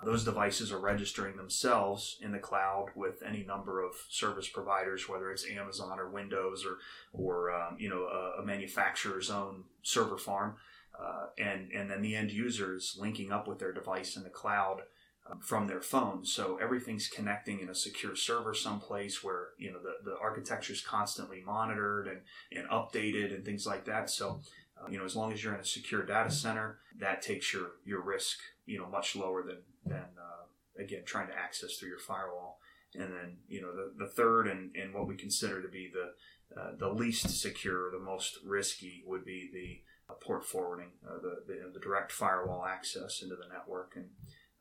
those 0.05 0.25
devices 0.25 0.71
are 0.73 0.79
registering 0.79 1.37
themselves 1.37 2.19
in 2.21 2.33
the 2.33 2.39
cloud 2.39 2.89
with 2.95 3.23
any 3.27 3.43
number 3.43 3.83
of 3.83 3.93
service 4.11 4.49
providers, 4.49 5.09
whether 5.09 5.31
it's 5.31 5.49
Amazon 5.49 5.99
or 5.99 6.11
Windows 6.11 6.67
or, 6.67 6.79
or 7.13 7.51
um, 7.51 7.77
you 7.79 7.89
know, 7.89 8.05
a, 8.05 8.43
a 8.43 8.45
manufacturer's 8.45 9.31
own 9.31 9.65
server 9.83 10.19
farm. 10.19 10.57
Uh, 10.99 11.27
and 11.39 11.71
and 11.73 11.91
then 11.91 12.01
the 12.01 12.17
end 12.17 12.31
user 12.31 12.75
is 12.75 12.97
linking 12.99 13.31
up 13.31 13.47
with 13.47 13.59
their 13.59 13.73
device 13.73 14.17
in 14.17 14.23
the 14.23 14.31
cloud 14.31 14.83
um, 15.31 15.41
from 15.41 15.67
their 15.67 15.83
phone. 15.83 16.25
So 16.25 16.59
everything's 16.61 17.09
connecting 17.09 17.61
in 17.61 17.69
a 17.69 17.75
secure 17.75 18.17
server 18.17 18.55
someplace 18.55 19.23
where 19.23 19.49
you 19.59 19.73
know 19.73 19.79
the, 19.79 20.11
the 20.11 20.17
architecture 20.19 20.73
is 20.73 20.81
constantly 20.81 21.43
monitored 21.45 22.09
and, 22.09 22.21
and 22.53 22.69
updated 22.71 23.35
and 23.35 23.45
things 23.45 23.67
like 23.67 23.85
that. 23.87 24.09
So 24.09 24.41
uh, 24.81 24.89
you 24.89 24.99
know 24.99 25.05
as 25.05 25.17
long 25.17 25.33
as 25.33 25.45
you're 25.45 25.55
in 25.55 25.61
a 25.61 25.65
secure 25.65 26.03
data 26.03 26.31
center, 26.31 26.79
that 26.99 27.21
takes 27.21 27.53
your 27.53 27.73
your 27.85 28.01
risk 28.01 28.39
you 28.65 28.79
know 28.79 28.87
much 28.89 29.17
lower 29.17 29.43
than 29.43 29.59
than 29.87 30.05
uh, 30.19 30.83
again 30.83 31.03
trying 31.05 31.29
to 31.29 31.39
access 31.39 31.77
through 31.77 31.91
your 31.91 31.99
firewall. 31.99 32.59
And 32.95 33.13
then 33.13 33.39
you 33.49 33.61
know 33.61 33.73
the, 33.75 33.93
the 34.05 34.11
third 34.11 34.47
and, 34.49 34.75
and 34.75 34.95
what 34.95 35.07
we 35.07 35.17
consider 35.17 35.61
to 35.63 35.69
be 35.69 35.91
the 35.93 36.61
uh, 36.61 36.73
the 36.79 36.89
least 36.89 37.41
secure, 37.41 37.91
the 37.91 37.99
most 37.99 38.39
risky 38.45 39.03
would 39.07 39.25
be 39.25 39.51
the 39.53 40.13
uh, 40.13 40.17
port 40.25 40.45
forwarding, 40.45 40.93
uh, 41.07 41.19
the, 41.21 41.43
the 41.47 41.71
the 41.75 41.81
direct 41.81 42.13
firewall 42.13 42.65
access 42.65 43.21
into 43.23 43.35
the 43.35 43.49
network, 43.53 43.93
and 43.97 44.07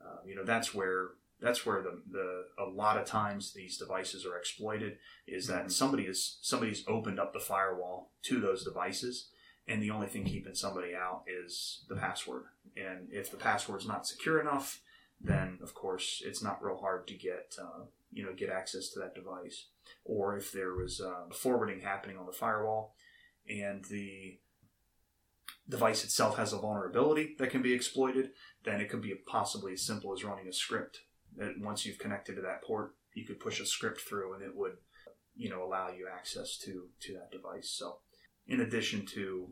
uh, 0.02 0.18
you 0.26 0.36
know 0.36 0.44
that's 0.44 0.74
where 0.74 1.10
that's 1.40 1.66
where 1.66 1.82
the, 1.82 2.02
the 2.12 2.46
a 2.58 2.66
lot 2.66 2.98
of 2.98 3.06
times 3.06 3.54
these 3.54 3.78
devices 3.78 4.26
are 4.26 4.38
exploited 4.38 4.98
is 5.28 5.48
that 5.48 5.66
Mhm. 5.66 5.72
somebody 5.72 6.04
is 6.04 6.40
somebody's 6.42 6.84
opened 6.88 7.20
up 7.20 7.34
the 7.34 7.40
firewall 7.40 8.12
to 8.24 8.40
those 8.42 8.64
devices, 8.64 9.30
and 9.68 9.82
the 9.82 9.92
only 9.92 10.08
thing 10.08 10.24
keeping 10.26 10.56
somebody 10.56 10.96
out 10.96 11.24
is 11.28 11.86
the 11.88 11.96
password. 11.96 12.46
And 12.76 13.08
if 13.12 13.30
the 13.30 13.38
password's 13.38 13.88
not 13.88 14.08
secure 14.08 14.42
enough, 14.42 14.82
then 15.28 15.60
of 15.62 15.74
course 15.74 16.22
it's 16.26 16.44
not 16.44 16.64
real 16.64 16.78
hard 16.78 17.08
to 17.08 17.16
get 17.16 17.56
uh, 17.62 17.86
you 18.12 18.24
know 18.24 18.34
get 18.34 18.50
access 18.50 18.90
to 18.90 19.00
that 19.00 19.16
device. 19.16 19.68
Or 20.04 20.38
if 20.38 20.52
there 20.52 20.74
was 20.74 21.02
uh, 21.02 21.34
forwarding 21.34 21.82
happening 21.82 22.18
on 22.18 22.26
the 22.26 22.32
firewall, 22.32 22.96
and 23.48 23.84
the 23.86 24.40
device 25.68 26.04
itself 26.04 26.38
has 26.38 26.54
a 26.54 26.58
vulnerability 26.58 27.36
that 27.40 27.50
can 27.50 27.62
be 27.62 27.74
exploited, 27.74 28.32
then 28.64 28.82
it 28.82 28.90
could 28.90 29.02
be 29.02 29.16
possibly 29.26 29.74
as 29.74 29.86
simple 29.86 30.14
as 30.14 30.24
running 30.24 30.48
a 30.48 30.54
script. 30.54 31.02
That 31.38 31.60
once 31.60 31.86
you've 31.86 32.00
connected 32.00 32.36
to 32.36 32.42
that 32.44 32.64
port, 32.64 32.96
you 33.14 33.26
could 33.26 33.40
push 33.40 33.60
a 33.60 33.66
script 33.66 34.02
through, 34.02 34.34
and 34.34 34.44
it 34.44 34.56
would, 34.56 34.78
you 35.36 35.50
know, 35.50 35.64
allow 35.64 35.90
you 35.90 36.08
access 36.12 36.58
to 36.60 36.88
to 37.02 37.14
that 37.14 37.32
device. 37.32 37.70
So, 37.70 37.98
in 38.48 38.62
addition 38.62 39.06
to 39.08 39.50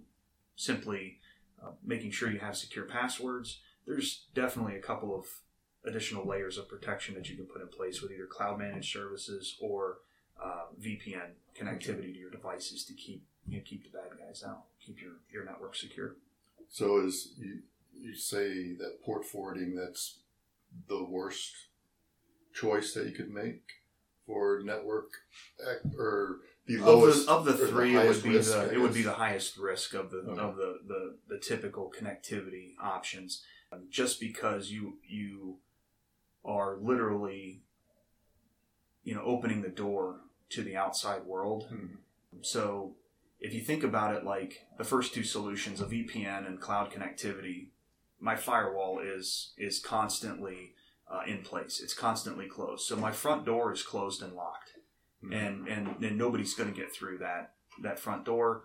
simply 0.56 1.20
uh, 1.62 1.72
making 1.84 2.12
sure 2.12 2.32
you 2.32 2.40
have 2.40 2.56
secure 2.56 2.86
passwords, 2.86 3.60
there's 3.86 4.28
definitely 4.34 4.76
a 4.76 4.82
couple 4.82 5.18
of 5.18 5.26
additional 5.86 6.26
layers 6.28 6.58
of 6.58 6.68
protection 6.70 7.16
that 7.16 7.30
you 7.30 7.36
can 7.36 7.46
put 7.46 7.62
in 7.62 7.68
place 7.68 8.02
with 8.02 8.12
either 8.12 8.26
cloud 8.26 8.60
managed 8.60 8.92
services 8.92 9.58
or 9.62 9.98
uh, 10.42 10.66
VPN 10.82 11.32
connectivity 11.60 12.14
to 12.14 12.20
your 12.20 12.32
devices 12.32 12.84
to 12.86 12.94
keep 12.94 13.24
you 13.48 13.58
know, 13.58 13.64
keep 13.66 13.84
the 13.84 13.98
bad 13.98 14.18
guys 14.18 14.44
out, 14.48 14.64
keep 14.86 15.02
your, 15.02 15.14
your 15.32 15.46
network 15.46 15.76
secure. 15.76 16.16
So 16.70 17.02
is 17.06 17.34
you, 17.38 17.60
you 17.94 18.16
say 18.16 18.74
that 18.74 19.00
port 19.04 19.26
forwarding 19.26 19.76
that's 19.76 20.20
the 20.88 21.04
worst 21.04 21.54
choice 22.54 22.94
that 22.94 23.06
you 23.06 23.12
could 23.12 23.30
make 23.30 23.64
for 24.26 24.62
network 24.64 25.12
or 25.98 26.40
the 26.66 26.76
Of 26.78 26.86
lowest 26.86 27.26
the, 27.26 27.32
of 27.34 27.46
the 27.46 27.54
three, 27.54 27.96
it 27.96 28.08
would 28.08 28.24
be 28.24 28.38
risk, 28.38 28.54
the 28.54 28.74
it 28.74 28.80
would 28.80 28.94
be 28.94 29.02
the 29.02 29.12
highest 29.14 29.58
risk 29.58 29.94
of 29.94 30.12
the 30.12 30.20
Okay. 30.20 30.42
of 30.42 30.56
the, 30.56 30.80
the, 30.88 31.18
the 31.28 31.38
typical 31.40 31.92
connectivity 31.92 32.72
options, 32.82 33.44
just 33.90 34.20
because 34.20 34.72
you 34.72 34.98
you 35.06 35.58
are 36.46 36.78
literally 36.82 37.62
you 39.04 39.14
know 39.16 39.24
opening 39.24 39.62
the 39.62 39.70
door 39.70 40.22
to 40.50 40.64
the 40.64 40.76
outside 40.76 41.24
world. 41.26 41.68
Hmm. 41.70 41.96
So 42.42 42.96
if 43.40 43.54
you 43.54 43.62
think 43.62 43.84
about 43.84 44.16
it 44.16 44.24
like 44.24 44.68
the 44.78 44.84
first 44.84 45.14
two 45.14 45.24
solutions, 45.24 45.82
a 45.82 45.86
VPN 45.86 46.48
and 46.48 46.60
cloud 46.60 46.92
connectivity, 46.92 47.68
my 48.20 48.36
firewall 48.36 49.00
is 49.00 49.54
is 49.58 49.80
constantly 49.80 50.76
uh, 51.12 51.22
in 51.28 51.42
place. 51.42 51.82
It's 51.82 51.94
constantly 51.94 52.48
closed. 52.48 52.86
So 52.86 52.96
my 52.96 53.12
front 53.12 53.46
door 53.46 53.72
is 53.74 53.84
closed 53.84 54.22
and 54.22 54.34
locked 54.34 54.72
Hmm. 55.24 55.34
and 55.34 55.68
and, 55.68 56.04
and 56.04 56.18
nobody's 56.18 56.54
going 56.54 56.74
to 56.74 56.80
get 56.80 56.94
through 56.94 57.20
that 57.20 57.54
that 57.82 58.00
front 58.00 58.26
door. 58.26 58.64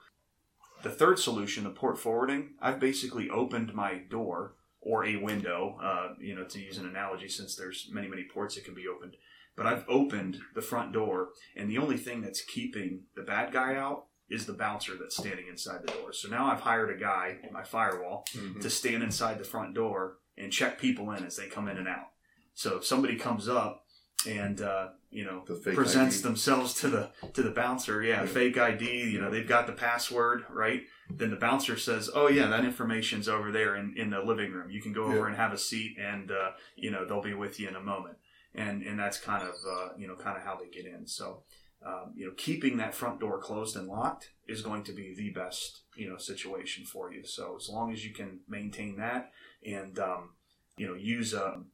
The 0.83 0.91
third 0.91 1.19
solution, 1.19 1.65
the 1.65 1.71
port 1.71 1.99
forwarding, 1.99 2.55
I've 2.61 2.79
basically 2.79 3.29
opened 3.31 3.75
my 3.75 3.99
door 3.99 4.55
or 4.81 5.05
a 5.05 5.17
window, 5.17 5.79
uh, 5.83 6.15
you 6.21 6.35
know, 6.35 6.45
to 6.45 6.61
use 6.61 6.79
an 6.79 6.87
analogy, 6.87 7.29
since 7.29 7.57
there's 7.57 7.89
many 7.93 8.09
many 8.09 8.25
ports 8.25 8.55
that 8.55 8.65
can 8.65 8.75
be 8.75 8.87
opened. 8.89 9.17
But 9.57 9.67
I've 9.67 9.85
opened 9.89 10.39
the 10.55 10.63
front 10.63 10.93
door, 10.93 11.31
and 11.57 11.69
the 11.69 11.79
only 11.79 11.97
thing 11.97 12.21
that's 12.21 12.43
keeping 12.43 13.05
the 13.17 13.23
bad 13.23 13.53
guy 13.53 13.75
out 13.75 14.07
is 14.29 14.47
the 14.47 14.53
bouncer 14.53 14.93
that's 14.97 15.17
standing 15.17 15.49
inside 15.49 15.81
the 15.83 15.93
door. 15.93 16.13
So 16.13 16.29
now 16.29 16.47
I've 16.47 16.61
hired 16.61 16.95
a 16.95 16.99
guy, 17.01 17.39
my 17.51 17.65
firewall, 17.65 18.25
Mhm. 18.35 18.61
to 18.61 18.71
stand 18.71 19.03
inside 19.03 19.39
the 19.39 19.45
front 19.45 19.75
door 19.75 20.19
and 20.37 20.53
check 20.53 20.79
people 20.79 21.11
in 21.13 21.25
as 21.25 21.37
they 21.37 21.49
come 21.49 21.67
in 21.67 21.79
and 21.79 21.89
out. 21.89 22.11
So 22.55 22.77
if 22.77 22.85
somebody 22.85 23.17
comes 23.17 23.49
up 23.49 23.85
and 24.27 24.61
uh, 24.61 24.89
you 25.11 25.25
know 25.25 25.45
The 25.47 25.55
fake 25.57 25.75
presents 25.75 26.17
ID. 26.19 26.23
themselves 26.25 26.75
to 26.81 26.89
the 26.89 27.11
to 27.35 27.43
the 27.43 27.51
bouncer, 27.51 28.03
yeah, 28.03 28.23
Yeah. 28.23 28.27
fake 28.27 28.59
ID, 28.59 28.85
you 29.11 29.21
know 29.21 29.31
they've 29.31 29.47
got 29.49 29.67
the 29.67 29.73
password 29.73 30.45
right. 30.51 30.83
Then 31.11 31.31
the 31.31 31.37
bouncer 31.37 31.77
says, 31.79 32.11
"Oh 32.15 32.29
yeah, 32.29 32.49
that 32.49 32.65
information's 32.65 33.29
over 33.29 33.51
there 33.53 33.77
in, 33.77 33.95
in 33.97 34.11
the 34.11 34.21
living 34.21 34.53
room. 34.53 34.71
You 34.71 34.83
can 34.83 34.93
go 34.93 35.05
over 35.05 35.21
Yeah. 35.21 35.27
and 35.29 35.37
have 35.37 35.53
a 35.53 35.59
seat, 35.59 35.97
and 35.99 36.31
uh, 36.31 36.51
you 36.77 36.91
know 36.91 37.05
they'll 37.05 37.23
be 37.23 37.35
with 37.35 37.59
you 37.61 37.69
in 37.69 37.77
a 37.77 37.81
moment." 37.81 38.19
And 38.55 38.83
and 38.83 38.99
that's 38.99 39.19
kind 39.21 39.43
of 39.43 39.55
uh, 39.67 39.89
you 39.97 40.07
know 40.09 40.17
kind 40.17 40.37
of 40.37 40.43
how 40.43 40.57
they 40.57 40.69
get 40.69 40.85
in. 40.87 41.07
So 41.07 41.45
um, 41.87 42.13
you 42.17 42.27
know 42.27 42.33
keeping 42.37 42.77
that 42.79 42.95
front 42.95 43.21
door 43.21 43.39
closed 43.41 43.77
and 43.77 43.87
locked 43.87 44.31
is 44.47 44.63
going 44.63 44.83
to 44.85 44.93
be 44.93 45.15
the 45.15 45.31
best 45.31 45.83
you 45.97 46.09
know 46.11 46.19
situation 46.19 46.85
for 46.85 47.13
you. 47.13 47.25
So 47.25 47.57
as 47.57 47.69
long 47.69 47.93
as 47.93 48.05
you 48.05 48.13
can 48.13 48.41
maintain 48.49 48.97
that 48.97 49.31
and 49.65 49.99
um, 49.99 50.31
you 50.77 50.87
know 50.89 50.95
use 50.95 51.35
um, 51.35 51.67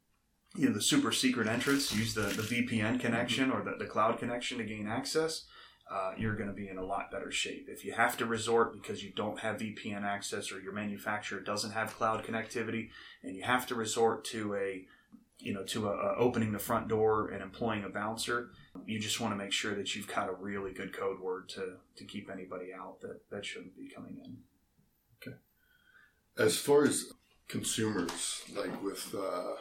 you 0.55 0.69
know 0.69 0.75
the 0.75 0.81
super 0.83 1.13
secret 1.13 1.47
entrance, 1.49 1.95
use 1.95 2.15
the, 2.15 2.23
the 2.23 2.43
VPN 2.43 3.01
connection 3.01 3.51
or 3.51 3.63
the, 3.63 3.75
the 3.79 3.87
cloud 3.91 4.19
connection 4.19 4.59
to 4.59 4.65
gain 4.65 4.87
access. 4.87 5.45
uh, 5.91 6.13
you're 6.17 6.35
going 6.37 6.49
to 6.49 6.55
be 6.55 6.69
in 6.69 6.79
a 6.79 6.85
lot 6.85 7.11
better 7.11 7.31
shape. 7.31 7.67
If 7.69 7.85
you 7.85 7.93
have 7.93 8.17
to 8.19 8.25
resort 8.27 8.73
because 8.73 9.03
you 9.05 9.13
don't 9.15 9.41
have 9.41 9.59
VPN 9.59 10.03
access 10.03 10.51
or 10.51 10.61
your 10.61 10.73
manufacturer 10.73 11.41
doesn't 11.41 11.73
have 11.73 11.97
cloud 11.97 12.25
connectivity, 12.25 12.89
and 13.23 13.37
you 13.37 13.43
have 13.43 13.67
to 13.67 13.75
resort 13.75 14.25
to 14.27 14.55
a 14.55 14.87
you 15.39 15.53
know 15.53 15.65
to 15.65 15.89
a, 15.89 15.93
a 15.93 16.17
opening 16.17 16.53
the 16.53 16.59
front 16.59 16.89
door 16.89 17.29
and 17.29 17.43
employing 17.43 17.85
a 17.85 17.89
bouncer, 17.89 18.51
you 18.87 18.99
just 18.99 19.21
want 19.21 19.33
to 19.33 19.37
make 19.37 19.53
sure 19.53 19.75
that 19.75 19.95
you've 19.95 20.09
got 20.09 20.29
a 20.29 20.33
really 20.33 20.73
good 20.73 20.97
code 20.97 21.21
word 21.21 21.49
to 21.51 21.77
to 21.97 22.05
keep 22.05 22.31
anybody 22.31 22.73
out 22.73 23.01
that 23.03 23.21
that 23.31 23.45
shouldn't 23.45 23.77
be 23.77 23.89
coming 23.95 24.17
in. 24.25 24.39
Okay. 25.23 25.37
As 26.39 26.57
far 26.57 26.85
as 26.85 27.13
consumers, 27.49 28.43
like 28.57 28.83
with 28.83 29.15
uh, 29.15 29.57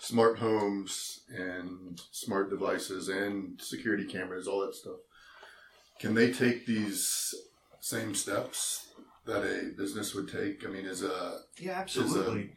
smart 0.00 0.38
homes 0.38 1.20
and 1.28 2.00
smart 2.10 2.48
devices 2.48 3.08
and 3.08 3.60
security 3.60 4.06
cameras, 4.06 4.48
all 4.48 4.60
that 4.62 4.74
stuff, 4.74 4.96
can 6.00 6.14
they 6.14 6.32
take 6.32 6.66
these 6.66 7.34
same 7.80 8.14
steps 8.14 8.88
that 9.26 9.42
a 9.42 9.72
business 9.76 10.14
would 10.14 10.28
take? 10.28 10.66
I 10.66 10.70
mean, 10.70 10.86
is 10.86 11.04
a 11.04 11.40
yeah, 11.58 11.72
absolutely. 11.72 12.52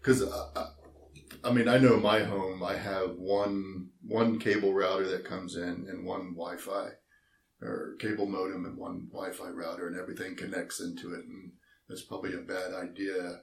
Because 0.00 0.22
uh, 0.22 0.70
I 1.44 1.52
mean, 1.52 1.68
I 1.68 1.78
know 1.78 1.98
my 1.98 2.20
home. 2.20 2.62
I 2.62 2.76
have 2.76 3.16
one 3.16 3.90
one 4.06 4.38
cable 4.38 4.72
router 4.72 5.08
that 5.08 5.24
comes 5.24 5.56
in 5.56 5.86
and 5.88 6.06
one 6.06 6.34
Wi-Fi 6.34 6.90
or 7.60 7.96
cable 7.98 8.26
modem 8.26 8.64
and 8.64 8.78
one 8.78 9.08
Wi-Fi 9.12 9.48
router, 9.48 9.88
and 9.88 9.98
everything 9.98 10.36
connects 10.36 10.80
into 10.80 11.12
it. 11.14 11.24
And 11.24 11.52
that's 11.88 12.02
probably 12.02 12.34
a 12.34 12.38
bad 12.38 12.72
idea 12.72 13.40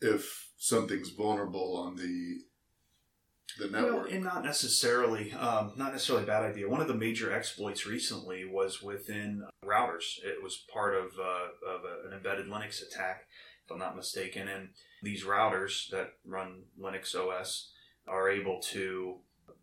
if 0.00 0.50
something's 0.56 1.10
vulnerable 1.10 1.76
on 1.76 1.96
the 1.96 2.40
the 3.58 3.68
network. 3.68 4.12
and 4.12 4.22
not 4.22 4.44
necessarily, 4.44 5.32
um, 5.32 5.72
not 5.76 5.92
necessarily 5.92 6.24
a 6.24 6.26
bad 6.26 6.44
idea. 6.44 6.68
One 6.68 6.80
of 6.80 6.88
the 6.88 6.94
major 6.94 7.32
exploits 7.32 7.86
recently 7.86 8.44
was 8.44 8.82
within 8.82 9.44
routers. 9.64 10.18
It 10.24 10.42
was 10.42 10.64
part 10.72 10.94
of, 10.94 11.06
uh, 11.18 11.68
of 11.68 11.80
a, 11.84 12.06
an 12.06 12.14
embedded 12.14 12.46
Linux 12.46 12.82
attack, 12.86 13.26
if 13.64 13.70
I'm 13.70 13.78
not 13.78 13.96
mistaken. 13.96 14.48
And 14.48 14.70
these 15.02 15.24
routers 15.24 15.88
that 15.90 16.12
run 16.24 16.62
Linux 16.80 17.14
OS 17.14 17.72
are 18.06 18.30
able 18.30 18.60
to 18.60 19.16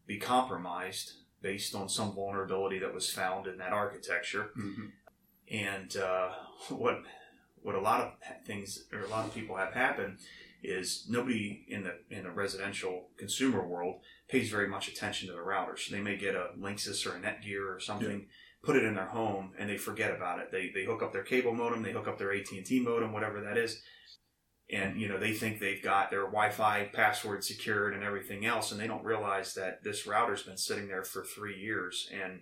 be 0.05 0.17
compromised 0.17 1.13
based 1.41 1.75
on 1.75 1.89
some 1.89 2.13
vulnerability 2.13 2.79
that 2.79 2.93
was 2.93 3.09
found 3.09 3.47
in 3.47 3.57
that 3.57 3.71
architecture. 3.71 4.51
Mm-hmm. 4.57 4.85
And 5.51 5.97
uh, 5.97 6.29
what 6.69 7.03
what 7.65 7.73
a 7.75 7.81
lot 7.81 7.99
of 7.99 8.45
things 8.45 8.85
or 8.93 8.99
a 8.99 9.07
lot 9.07 9.25
of 9.25 9.33
people 9.33 9.55
have 9.55 9.73
happen 9.73 10.19
is 10.63 11.07
nobody 11.09 11.65
in 11.67 11.83
the 11.83 11.95
in 12.15 12.23
the 12.23 12.29
residential 12.29 13.07
consumer 13.17 13.67
world 13.67 13.95
pays 14.29 14.51
very 14.51 14.67
much 14.67 14.87
attention 14.87 15.27
to 15.27 15.33
the 15.33 15.41
router. 15.41 15.75
So 15.75 15.95
they 15.95 16.01
may 16.01 16.15
get 16.15 16.35
a 16.35 16.49
Linksys 16.59 17.05
or 17.07 17.15
a 17.15 17.19
Netgear 17.19 17.75
or 17.75 17.79
something, 17.79 18.19
yeah. 18.19 18.25
put 18.61 18.75
it 18.75 18.83
in 18.83 18.93
their 18.93 19.07
home, 19.07 19.51
and 19.57 19.67
they 19.67 19.77
forget 19.77 20.15
about 20.15 20.39
it. 20.39 20.51
They 20.51 20.69
they 20.73 20.85
hook 20.85 21.01
up 21.01 21.11
their 21.11 21.23
cable 21.23 21.55
modem, 21.55 21.81
they 21.81 21.91
hook 21.91 22.07
up 22.07 22.19
their 22.19 22.33
AT 22.33 22.51
and 22.51 22.65
T 22.65 22.79
modem, 22.79 23.11
whatever 23.11 23.41
that 23.41 23.57
is, 23.57 23.81
and 24.69 25.01
you 25.01 25.07
know 25.07 25.17
they 25.17 25.33
think 25.33 25.59
they've 25.59 25.83
got 25.83 26.11
their 26.11 26.25
Wi-Fi 26.25 26.91
password 26.93 27.43
secured 27.43 27.95
and 27.95 28.03
everything 28.03 28.45
else, 28.45 28.71
and 28.71 28.79
they 28.79 28.87
don't 28.87 29.03
realize 29.03 29.55
that 29.55 29.83
this 29.83 30.05
router's 30.05 30.43
been 30.43 30.57
sitting 30.57 30.87
there 30.87 31.03
for 31.03 31.23
three 31.23 31.59
years 31.59 32.07
and 32.13 32.41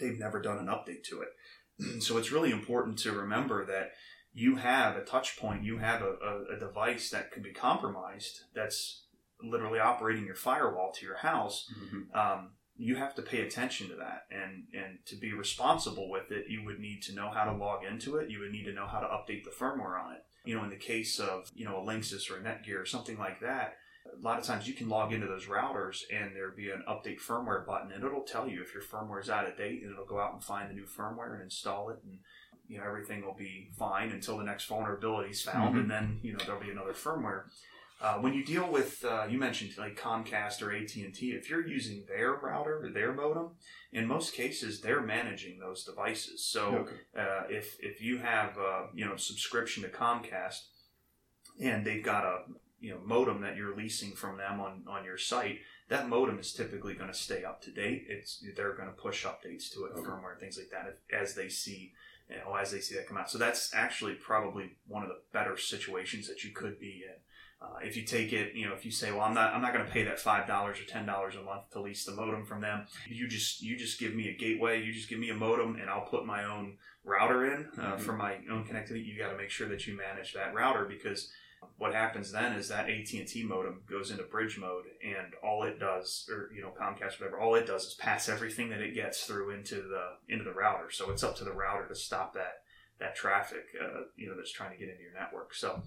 they've 0.00 0.18
never 0.18 0.42
done 0.42 0.58
an 0.58 0.66
update 0.66 1.04
to 1.04 1.22
it. 1.22 2.02
so 2.02 2.18
it's 2.18 2.32
really 2.32 2.50
important 2.50 2.98
to 2.98 3.12
remember 3.12 3.64
that 3.66 3.92
you 4.32 4.56
have 4.56 4.96
a 4.96 5.04
touch 5.04 5.38
point, 5.38 5.64
you 5.64 5.78
have 5.78 6.02
a, 6.02 6.14
a, 6.24 6.56
a 6.56 6.58
device 6.58 7.10
that 7.10 7.32
could 7.32 7.42
be 7.42 7.52
compromised 7.52 8.42
that's 8.54 9.04
literally 9.42 9.78
operating 9.78 10.26
your 10.26 10.34
firewall 10.34 10.92
to 10.92 11.06
your 11.06 11.16
house. 11.16 11.70
Mm-hmm. 11.76 12.18
Um, 12.18 12.50
you 12.76 12.96
have 12.96 13.14
to 13.14 13.22
pay 13.22 13.42
attention 13.42 13.88
to 13.88 13.96
that 13.96 14.22
and 14.30 14.64
and 14.72 14.98
to 15.04 15.14
be 15.14 15.34
responsible 15.34 16.08
with 16.08 16.30
it 16.30 16.46
you 16.48 16.64
would 16.64 16.78
need 16.78 17.02
to 17.02 17.14
know 17.14 17.28
how 17.28 17.44
to 17.44 17.52
log 17.52 17.84
into 17.84 18.16
it 18.16 18.30
you 18.30 18.40
would 18.40 18.52
need 18.52 18.64
to 18.64 18.72
know 18.72 18.86
how 18.86 19.00
to 19.00 19.06
update 19.06 19.44
the 19.44 19.50
firmware 19.50 20.02
on 20.02 20.14
it 20.14 20.24
you 20.44 20.56
know, 20.56 20.64
in 20.64 20.70
the 20.70 20.76
case 20.76 21.18
of, 21.18 21.50
you 21.54 21.64
know, 21.64 21.78
a 21.78 21.86
Linksys 21.86 22.30
or 22.30 22.38
a 22.38 22.40
Netgear 22.40 22.80
or 22.80 22.86
something 22.86 23.18
like 23.18 23.40
that, 23.40 23.76
a 24.06 24.22
lot 24.22 24.38
of 24.38 24.44
times 24.44 24.66
you 24.66 24.74
can 24.74 24.88
log 24.88 25.12
into 25.12 25.26
those 25.26 25.46
routers 25.46 26.02
and 26.10 26.34
there'll 26.34 26.56
be 26.56 26.70
an 26.70 26.82
update 26.88 27.20
firmware 27.20 27.66
button 27.66 27.92
and 27.92 28.02
it'll 28.02 28.22
tell 28.22 28.48
you 28.48 28.62
if 28.62 28.72
your 28.72 28.82
firmware 28.82 29.20
is 29.20 29.28
out 29.28 29.46
of 29.46 29.56
date 29.56 29.82
and 29.82 29.92
it'll 29.92 30.06
go 30.06 30.18
out 30.18 30.32
and 30.32 30.42
find 30.42 30.70
the 30.70 30.74
new 30.74 30.86
firmware 30.86 31.34
and 31.34 31.42
install 31.42 31.90
it 31.90 31.98
and 32.04 32.18
you 32.70 32.78
know 32.78 32.84
everything 32.84 33.24
will 33.26 33.34
be 33.34 33.68
fine 33.76 34.10
until 34.12 34.38
the 34.38 34.44
next 34.44 34.66
vulnerability 34.66 35.30
is 35.30 35.42
found 35.42 35.74
Mhm. 35.74 35.80
and 35.80 35.90
then 35.90 36.20
you 36.22 36.32
know 36.32 36.38
there'll 36.46 36.60
be 36.60 36.70
another 36.70 36.92
firmware 36.92 37.44
uh, 38.00 38.14
when 38.20 38.32
you 38.32 38.42
deal 38.44 38.70
with 38.70 39.04
uh, 39.04 39.26
you 39.28 39.38
mentioned 39.38 39.76
like 39.76 39.98
comcast 39.98 40.62
or 40.62 40.72
at&t 40.72 41.32
if 41.32 41.50
you're 41.50 41.66
using 41.66 42.04
their 42.06 42.32
router 42.34 42.76
or 42.84 42.88
their 42.90 43.12
modem 43.12 43.50
in 43.92 44.06
most 44.06 44.32
cases 44.34 44.80
they're 44.80 45.02
managing 45.02 45.58
those 45.58 45.84
devices 45.84 46.44
so 46.44 46.62
Okay. 46.82 46.96
uh, 47.16 47.42
if 47.50 47.76
if 47.80 48.00
you 48.00 48.18
have 48.18 48.56
uh, 48.56 48.86
you 48.94 49.04
know 49.04 49.16
subscription 49.16 49.82
to 49.82 49.88
Comcast 49.88 50.60
and 51.60 51.84
they've 51.84 52.04
got 52.04 52.24
a 52.24 52.44
you 52.78 52.92
know 52.94 53.00
modem 53.04 53.40
that 53.42 53.56
you're 53.56 53.76
leasing 53.76 54.12
from 54.12 54.38
them 54.38 54.60
on 54.60 54.84
on 54.86 55.04
your 55.04 55.18
site, 55.18 55.58
that 55.88 56.08
modem 56.08 56.38
is 56.38 56.52
typically 56.54 56.94
going 56.94 57.10
to 57.12 57.18
stay 57.28 57.44
up 57.44 57.60
to 57.60 57.70
date. 57.70 58.06
It's 58.08 58.42
they're 58.56 58.72
going 58.74 58.88
to 58.88 58.94
push 58.94 59.26
updates 59.26 59.70
to 59.74 59.84
it, 59.86 59.92
Okay. 59.92 60.08
firmware, 60.08 60.38
things 60.38 60.56
like 60.56 60.70
that 60.70 60.86
if, 60.88 61.20
as 61.22 61.34
they 61.34 61.48
see. 61.50 61.92
You 62.30 62.36
know, 62.38 62.54
as 62.54 62.70
they 62.70 62.80
see 62.80 62.94
that 62.94 63.06
come 63.08 63.16
out, 63.16 63.30
so 63.30 63.38
that's 63.38 63.74
actually 63.74 64.14
probably 64.14 64.76
one 64.86 65.02
of 65.02 65.08
the 65.08 65.18
better 65.32 65.56
situations 65.56 66.28
that 66.28 66.44
you 66.44 66.50
could 66.52 66.78
be 66.78 67.02
in. 67.06 67.14
Uh, 67.62 67.76
if 67.82 67.94
you 67.96 68.04
take 68.04 68.32
it, 68.32 68.54
you 68.54 68.66
know, 68.66 68.72
if 68.74 68.86
you 68.86 68.90
say, 68.90 69.10
"Well, 69.12 69.20
I'm 69.22 69.34
not, 69.34 69.52
I'm 69.52 69.60
not 69.60 69.74
going 69.74 69.84
to 69.84 69.90
pay 69.92 70.04
that 70.04 70.18
five 70.20 70.46
dollars 70.46 70.80
or 70.80 70.84
ten 70.84 71.04
dollars 71.06 71.34
a 71.36 71.42
month 71.42 71.70
to 71.72 71.80
lease 71.80 72.04
the 72.04 72.12
modem 72.12 72.46
from 72.46 72.60
them," 72.62 72.86
you 73.08 73.28
just, 73.28 73.60
you 73.62 73.76
just 73.76 73.98
give 73.98 74.14
me 74.14 74.28
a 74.28 74.34
gateway, 74.34 74.82
you 74.82 74.92
just 74.92 75.08
give 75.10 75.18
me 75.18 75.28
a 75.30 75.34
modem, 75.34 75.76
and 75.76 75.90
I'll 75.90 76.06
put 76.06 76.24
my 76.24 76.44
own 76.44 76.78
router 77.04 77.52
in 77.52 77.66
uh, 77.78 77.96
Mhm. 77.96 78.00
for 78.00 78.12
my 78.14 78.36
own 78.50 78.64
connectivity. 78.64 79.04
You 79.04 79.18
got 79.18 79.30
to 79.32 79.36
make 79.36 79.50
sure 79.50 79.68
that 79.68 79.86
you 79.86 79.96
manage 79.96 80.32
that 80.34 80.54
router 80.54 80.84
because 80.86 81.30
what 81.76 81.94
happens 81.94 82.32
then 82.32 82.52
is 82.52 82.68
that 82.68 82.88
AT 82.88 83.12
and 83.12 83.26
T 83.26 83.42
modem 83.42 83.82
goes 83.88 84.10
into 84.10 84.22
bridge 84.24 84.58
mode, 84.58 84.84
and 85.02 85.34
all 85.42 85.62
it 85.64 85.78
does, 85.78 86.28
or 86.30 86.50
you 86.54 86.62
know, 86.62 86.72
Comcast, 86.78 87.20
whatever, 87.20 87.38
all 87.38 87.54
it 87.54 87.66
does 87.66 87.84
is 87.84 87.94
pass 87.94 88.28
everything 88.28 88.70
that 88.70 88.80
it 88.80 88.94
gets 88.94 89.24
through 89.24 89.50
into 89.50 89.76
the 89.76 90.04
into 90.28 90.44
the 90.44 90.52
router. 90.52 90.90
So 90.90 91.10
it's 91.10 91.24
up 91.24 91.36
to 91.36 91.44
the 91.44 91.52
router 91.52 91.86
to 91.88 91.94
stop 91.94 92.34
that 92.34 92.62
that 92.98 93.16
traffic, 93.16 93.64
uh, 93.82 94.02
you 94.16 94.28
know, 94.28 94.36
that's 94.36 94.52
trying 94.52 94.72
to 94.72 94.76
get 94.76 94.90
into 94.90 95.02
your 95.02 95.14
network. 95.14 95.54
So 95.54 95.82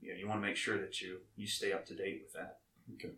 you 0.00 0.12
know, 0.12 0.18
you 0.18 0.28
want 0.28 0.40
to 0.40 0.46
make 0.46 0.56
sure 0.56 0.78
that 0.78 1.00
you 1.00 1.18
you 1.36 1.46
stay 1.46 1.72
up 1.72 1.86
to 1.86 1.94
date 1.94 2.20
with 2.22 2.32
that. 2.34 2.58
Okay. 2.94 3.14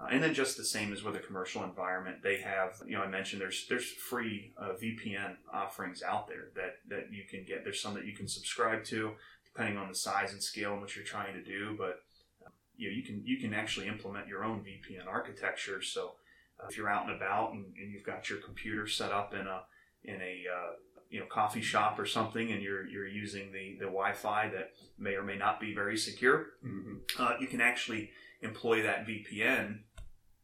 Uh, 0.00 0.08
and 0.10 0.22
then 0.22 0.34
just 0.34 0.56
the 0.56 0.64
same 0.64 0.92
as 0.92 1.02
with 1.02 1.16
a 1.16 1.20
commercial 1.20 1.62
environment, 1.64 2.22
they 2.22 2.40
have 2.40 2.80
you 2.86 2.96
know 2.96 3.02
I 3.02 3.08
mentioned 3.08 3.40
there's 3.40 3.66
there's 3.68 3.90
free 3.90 4.52
uh, 4.58 4.72
VPN 4.82 5.36
offerings 5.52 6.02
out 6.02 6.28
there 6.28 6.48
that 6.56 6.76
that 6.88 7.12
you 7.12 7.24
can 7.28 7.44
get. 7.44 7.62
There's 7.62 7.80
some 7.80 7.94
that 7.94 8.06
you 8.06 8.14
can 8.14 8.28
subscribe 8.28 8.84
to 8.86 9.12
depending 9.54 9.78
on 9.78 9.88
the 9.88 9.94
size 9.94 10.32
and 10.32 10.42
scale 10.42 10.72
and 10.72 10.80
what 10.80 10.96
you're 10.96 11.04
trying 11.04 11.34
to 11.34 11.42
do, 11.42 11.74
but 11.76 12.00
uh, 12.44 12.50
you 12.76 12.88
know 12.88 12.96
you 12.96 13.02
can 13.02 13.22
you 13.24 13.38
can 13.38 13.54
actually 13.54 13.88
implement 13.88 14.28
your 14.28 14.44
own 14.44 14.60
VPN 14.60 15.06
architecture. 15.06 15.82
So 15.82 16.14
uh, 16.60 16.66
if 16.68 16.76
you're 16.76 16.88
out 16.88 17.06
and 17.06 17.16
about 17.16 17.52
and, 17.52 17.64
and 17.80 17.92
you've 17.92 18.04
got 18.04 18.30
your 18.30 18.38
computer 18.38 18.86
set 18.86 19.12
up 19.12 19.34
in 19.34 19.46
a 19.46 19.62
in 20.04 20.20
a 20.20 20.44
uh, 20.52 20.72
you 21.10 21.20
know 21.20 21.26
coffee 21.26 21.60
shop 21.60 21.98
or 21.98 22.06
something, 22.06 22.50
and 22.50 22.62
you're 22.62 22.86
you're 22.86 23.06
using 23.06 23.52
the 23.52 23.76
the 23.78 23.86
Wi-Fi 23.86 24.48
that 24.48 24.72
may 24.98 25.14
or 25.14 25.22
may 25.22 25.36
not 25.36 25.60
be 25.60 25.74
very 25.74 25.96
secure, 25.96 26.46
hmm 26.62 26.96
uh, 27.18 27.34
you 27.40 27.46
can 27.46 27.60
actually 27.60 28.10
employ 28.40 28.82
that 28.82 29.06
VPN 29.06 29.80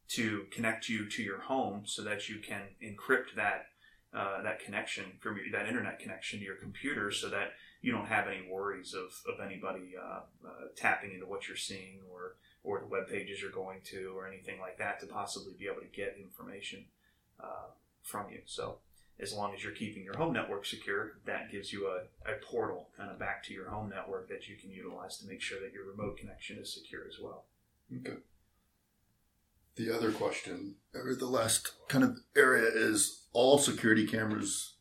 to 0.08 0.46
connect 0.50 0.88
you 0.88 1.08
to 1.08 1.22
your 1.22 1.40
home 1.40 1.82
so 1.84 2.02
that 2.02 2.28
you 2.28 2.38
can 2.38 2.62
encrypt 2.82 3.34
that 3.36 3.66
uh, 4.14 4.42
that 4.42 4.60
connection 4.60 5.04
from 5.20 5.36
your, 5.36 5.46
that 5.52 5.66
internet 5.68 5.98
connection 5.98 6.38
to 6.38 6.44
your 6.44 6.56
computer 6.56 7.10
so 7.10 7.28
that 7.28 7.52
you 7.80 7.92
don't 7.92 8.06
have 8.06 8.26
any 8.26 8.48
worries 8.50 8.94
of, 8.94 9.12
of 9.32 9.44
anybody 9.44 9.94
uh, 10.00 10.20
uh, 10.46 10.50
tapping 10.76 11.12
into 11.12 11.26
what 11.26 11.46
you're 11.46 11.56
seeing 11.56 12.00
or 12.12 12.36
or 12.64 12.80
the 12.80 12.86
web 12.86 13.08
pages 13.08 13.40
you're 13.40 13.50
going 13.50 13.80
to 13.84 14.12
or 14.16 14.26
anything 14.26 14.60
like 14.60 14.78
that 14.78 15.00
to 15.00 15.06
possibly 15.06 15.54
be 15.58 15.66
able 15.66 15.80
to 15.80 15.96
get 15.96 16.16
information 16.20 16.84
uh, 17.40 17.70
from 18.02 18.26
you. 18.30 18.40
So 18.46 18.78
as 19.20 19.32
long 19.32 19.54
as 19.54 19.62
you're 19.62 19.72
keeping 19.72 20.04
your 20.04 20.16
home 20.16 20.32
network 20.32 20.66
secure, 20.66 21.18
that 21.24 21.50
gives 21.50 21.72
you 21.72 21.86
a, 21.86 22.30
a 22.30 22.34
portal 22.44 22.90
kind 22.96 23.10
of 23.10 23.18
back 23.18 23.44
to 23.44 23.54
your 23.54 23.68
home 23.70 23.88
network 23.88 24.28
that 24.28 24.48
you 24.48 24.56
can 24.56 24.70
utilize 24.70 25.18
to 25.18 25.26
make 25.26 25.40
sure 25.40 25.60
that 25.60 25.72
your 25.72 25.88
remote 25.90 26.18
connection 26.18 26.58
is 26.58 26.74
secure 26.74 27.02
as 27.08 27.18
well. 27.22 27.44
Okay. 27.96 28.18
The 29.76 29.94
other 29.94 30.10
question, 30.10 30.74
or 30.92 31.14
the 31.14 31.26
last 31.26 31.72
kind 31.88 32.02
of 32.02 32.18
area, 32.36 32.68
is 32.74 33.26
all 33.32 33.58
security 33.58 34.06
cameras 34.06 34.74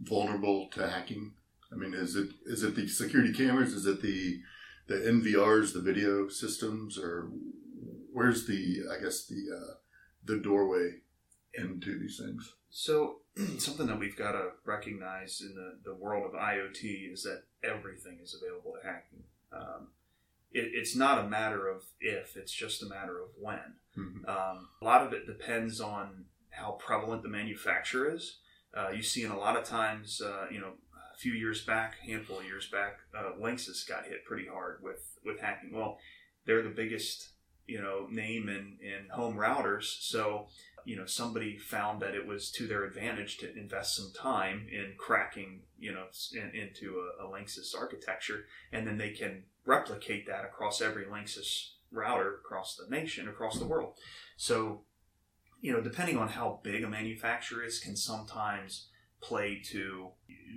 vulnerable 0.00 0.68
to 0.72 0.88
hacking? 0.88 1.34
I 1.72 1.76
mean, 1.76 1.94
is 1.94 2.16
it 2.16 2.30
is 2.46 2.62
it 2.62 2.74
the 2.74 2.88
security 2.88 3.32
cameras? 3.32 3.72
Is 3.74 3.86
it 3.86 4.02
the 4.02 4.40
the 4.86 4.94
NVRs, 4.96 5.72
the 5.74 5.80
video 5.82 6.28
systems, 6.28 6.98
or 6.98 7.30
where's 8.12 8.46
the 8.46 8.84
I 8.90 9.02
guess 9.02 9.26
the 9.26 9.46
uh, 9.54 9.74
the 10.24 10.38
doorway 10.38 11.00
into 11.54 11.98
these 11.98 12.18
things? 12.18 12.54
So 12.70 13.20
something 13.58 13.86
that 13.86 13.98
we've 13.98 14.16
got 14.16 14.32
to 14.32 14.50
recognize 14.64 15.40
in 15.40 15.54
the, 15.54 15.78
the 15.90 15.94
world 15.96 16.24
of 16.26 16.38
IoT 16.38 17.12
is 17.12 17.22
that 17.22 17.42
everything 17.62 18.18
is 18.22 18.34
available 18.40 18.74
to 18.80 18.86
hacking. 18.86 19.24
Um, 19.52 19.88
it, 20.52 20.70
it's 20.74 20.94
not 20.96 21.24
a 21.24 21.28
matter 21.28 21.68
of 21.68 21.82
if; 22.00 22.36
it's 22.36 22.52
just 22.52 22.82
a 22.82 22.86
matter 22.86 23.20
of 23.20 23.28
when. 23.40 23.74
Mhm. 23.96 24.28
Um, 24.28 24.68
a 24.80 24.84
lot 24.84 25.06
of 25.06 25.12
it 25.12 25.26
depends 25.26 25.80
on 25.80 26.24
how 26.50 26.72
prevalent 26.72 27.22
the 27.22 27.28
manufacturer 27.28 28.14
is. 28.14 28.38
uh, 28.76 28.90
you 28.90 29.02
see 29.02 29.22
in 29.24 29.30
a 29.30 29.38
lot 29.38 29.56
of 29.56 29.64
times, 29.64 30.20
uh, 30.20 30.46
you 30.50 30.60
know, 30.60 30.72
few 31.18 31.32
years 31.32 31.64
back, 31.64 31.98
handful 31.98 32.38
of 32.38 32.46
years 32.46 32.68
back, 32.70 33.00
uh, 33.16 33.32
Linksys 33.40 33.86
got 33.86 34.06
hit 34.06 34.24
pretty 34.24 34.46
hard 34.46 34.80
with 34.82 35.18
with 35.24 35.40
hacking. 35.40 35.72
Well, 35.72 35.98
they're 36.46 36.62
the 36.62 36.70
biggest 36.70 37.30
you 37.66 37.80
know 37.80 38.06
name 38.10 38.48
in 38.48 38.78
in 38.80 39.08
home 39.10 39.36
routers, 39.36 40.00
so 40.00 40.46
you 40.84 40.96
know 40.96 41.06
somebody 41.06 41.56
found 41.58 42.00
that 42.00 42.14
it 42.14 42.26
was 42.26 42.50
to 42.52 42.66
their 42.66 42.84
advantage 42.84 43.38
to 43.38 43.56
invest 43.56 43.96
some 43.96 44.12
time 44.18 44.66
in 44.70 44.94
cracking 44.96 45.62
you 45.78 45.92
know 45.92 46.06
in, 46.32 46.50
into 46.54 47.00
a, 47.20 47.26
a 47.26 47.28
Linksys 47.28 47.76
architecture, 47.76 48.46
and 48.72 48.86
then 48.86 48.96
they 48.96 49.10
can 49.10 49.42
replicate 49.66 50.26
that 50.26 50.44
across 50.44 50.80
every 50.80 51.04
Linksys 51.04 51.72
router 51.90 52.36
across 52.36 52.76
the 52.76 52.88
nation, 52.88 53.28
across 53.28 53.58
the 53.58 53.66
world. 53.66 53.94
So, 54.36 54.82
you 55.60 55.72
know, 55.72 55.80
depending 55.80 56.16
on 56.16 56.28
how 56.28 56.60
big 56.62 56.84
a 56.84 56.88
manufacturer 56.88 57.62
is, 57.62 57.78
can 57.78 57.96
sometimes 57.96 58.88
play 59.20 59.60
to 59.72 60.08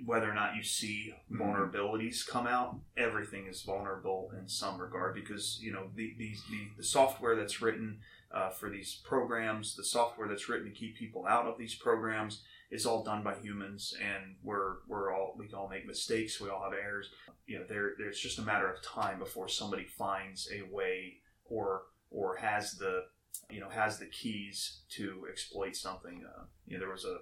whether 0.04 0.30
or 0.30 0.34
not 0.34 0.56
you 0.56 0.62
see 0.62 1.14
Mm-hmm. 1.30 1.42
vulnerabilities 1.42 2.26
come 2.26 2.46
out. 2.46 2.76
Everything 2.96 3.46
is 3.46 3.62
vulnerable 3.62 4.30
in 4.38 4.48
some 4.48 4.78
regard 4.78 5.14
because 5.14 5.58
you 5.62 5.72
know 5.72 5.88
the 5.94 6.14
the, 6.18 6.34
the, 6.50 6.68
the 6.78 6.84
software 6.84 7.36
that's 7.36 7.62
written 7.62 8.00
uh, 8.34 8.50
for 8.50 8.68
these 8.68 9.00
programs, 9.04 9.76
the 9.76 9.84
software 9.84 10.28
that's 10.28 10.48
written 10.48 10.66
to 10.68 10.74
keep 10.78 10.96
people 10.96 11.26
out 11.26 11.46
of 11.46 11.56
these 11.58 11.74
programs, 11.74 12.42
is 12.70 12.84
all 12.86 13.02
done 13.02 13.22
by 13.22 13.34
humans, 13.34 13.94
and 14.02 14.36
we're 14.42 14.76
we're 14.88 15.12
all 15.14 15.34
we 15.38 15.46
can 15.46 15.54
all 15.54 15.68
make 15.68 15.86
mistakes, 15.86 16.40
we 16.40 16.50
all 16.50 16.62
have 16.62 16.72
errors. 16.74 17.08
You 17.46 17.58
know, 17.58 17.64
there 17.68 17.92
there's 17.98 18.20
just 18.20 18.38
a 18.38 18.42
matter 18.42 18.70
of 18.70 18.82
time 18.82 19.18
before 19.18 19.48
somebody 19.48 19.84
finds 19.84 20.48
a 20.52 20.62
way 20.74 21.14
or 21.44 21.82
or 22.10 22.36
has 22.36 22.72
the 22.72 23.04
you 23.50 23.60
know 23.60 23.70
has 23.70 23.98
the 23.98 24.06
keys 24.06 24.80
to 24.96 25.26
exploit 25.30 25.76
something. 25.76 26.24
Uh, 26.26 26.44
you 26.66 26.74
know, 26.74 26.80
there 26.80 26.92
was 26.92 27.04
a, 27.06 27.16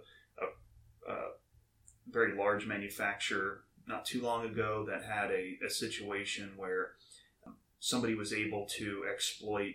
a, 1.08 1.14
very 2.10 2.36
large 2.36 2.66
manufacturer 2.66 3.62
not 3.86 4.04
too 4.04 4.20
long 4.20 4.44
ago 4.44 4.84
that 4.88 5.04
had 5.04 5.30
a, 5.30 5.58
a 5.64 5.70
situation 5.70 6.50
where 6.56 6.92
um, 7.46 7.54
somebody 7.78 8.14
was 8.14 8.32
able 8.32 8.66
to 8.66 9.04
exploit 9.10 9.74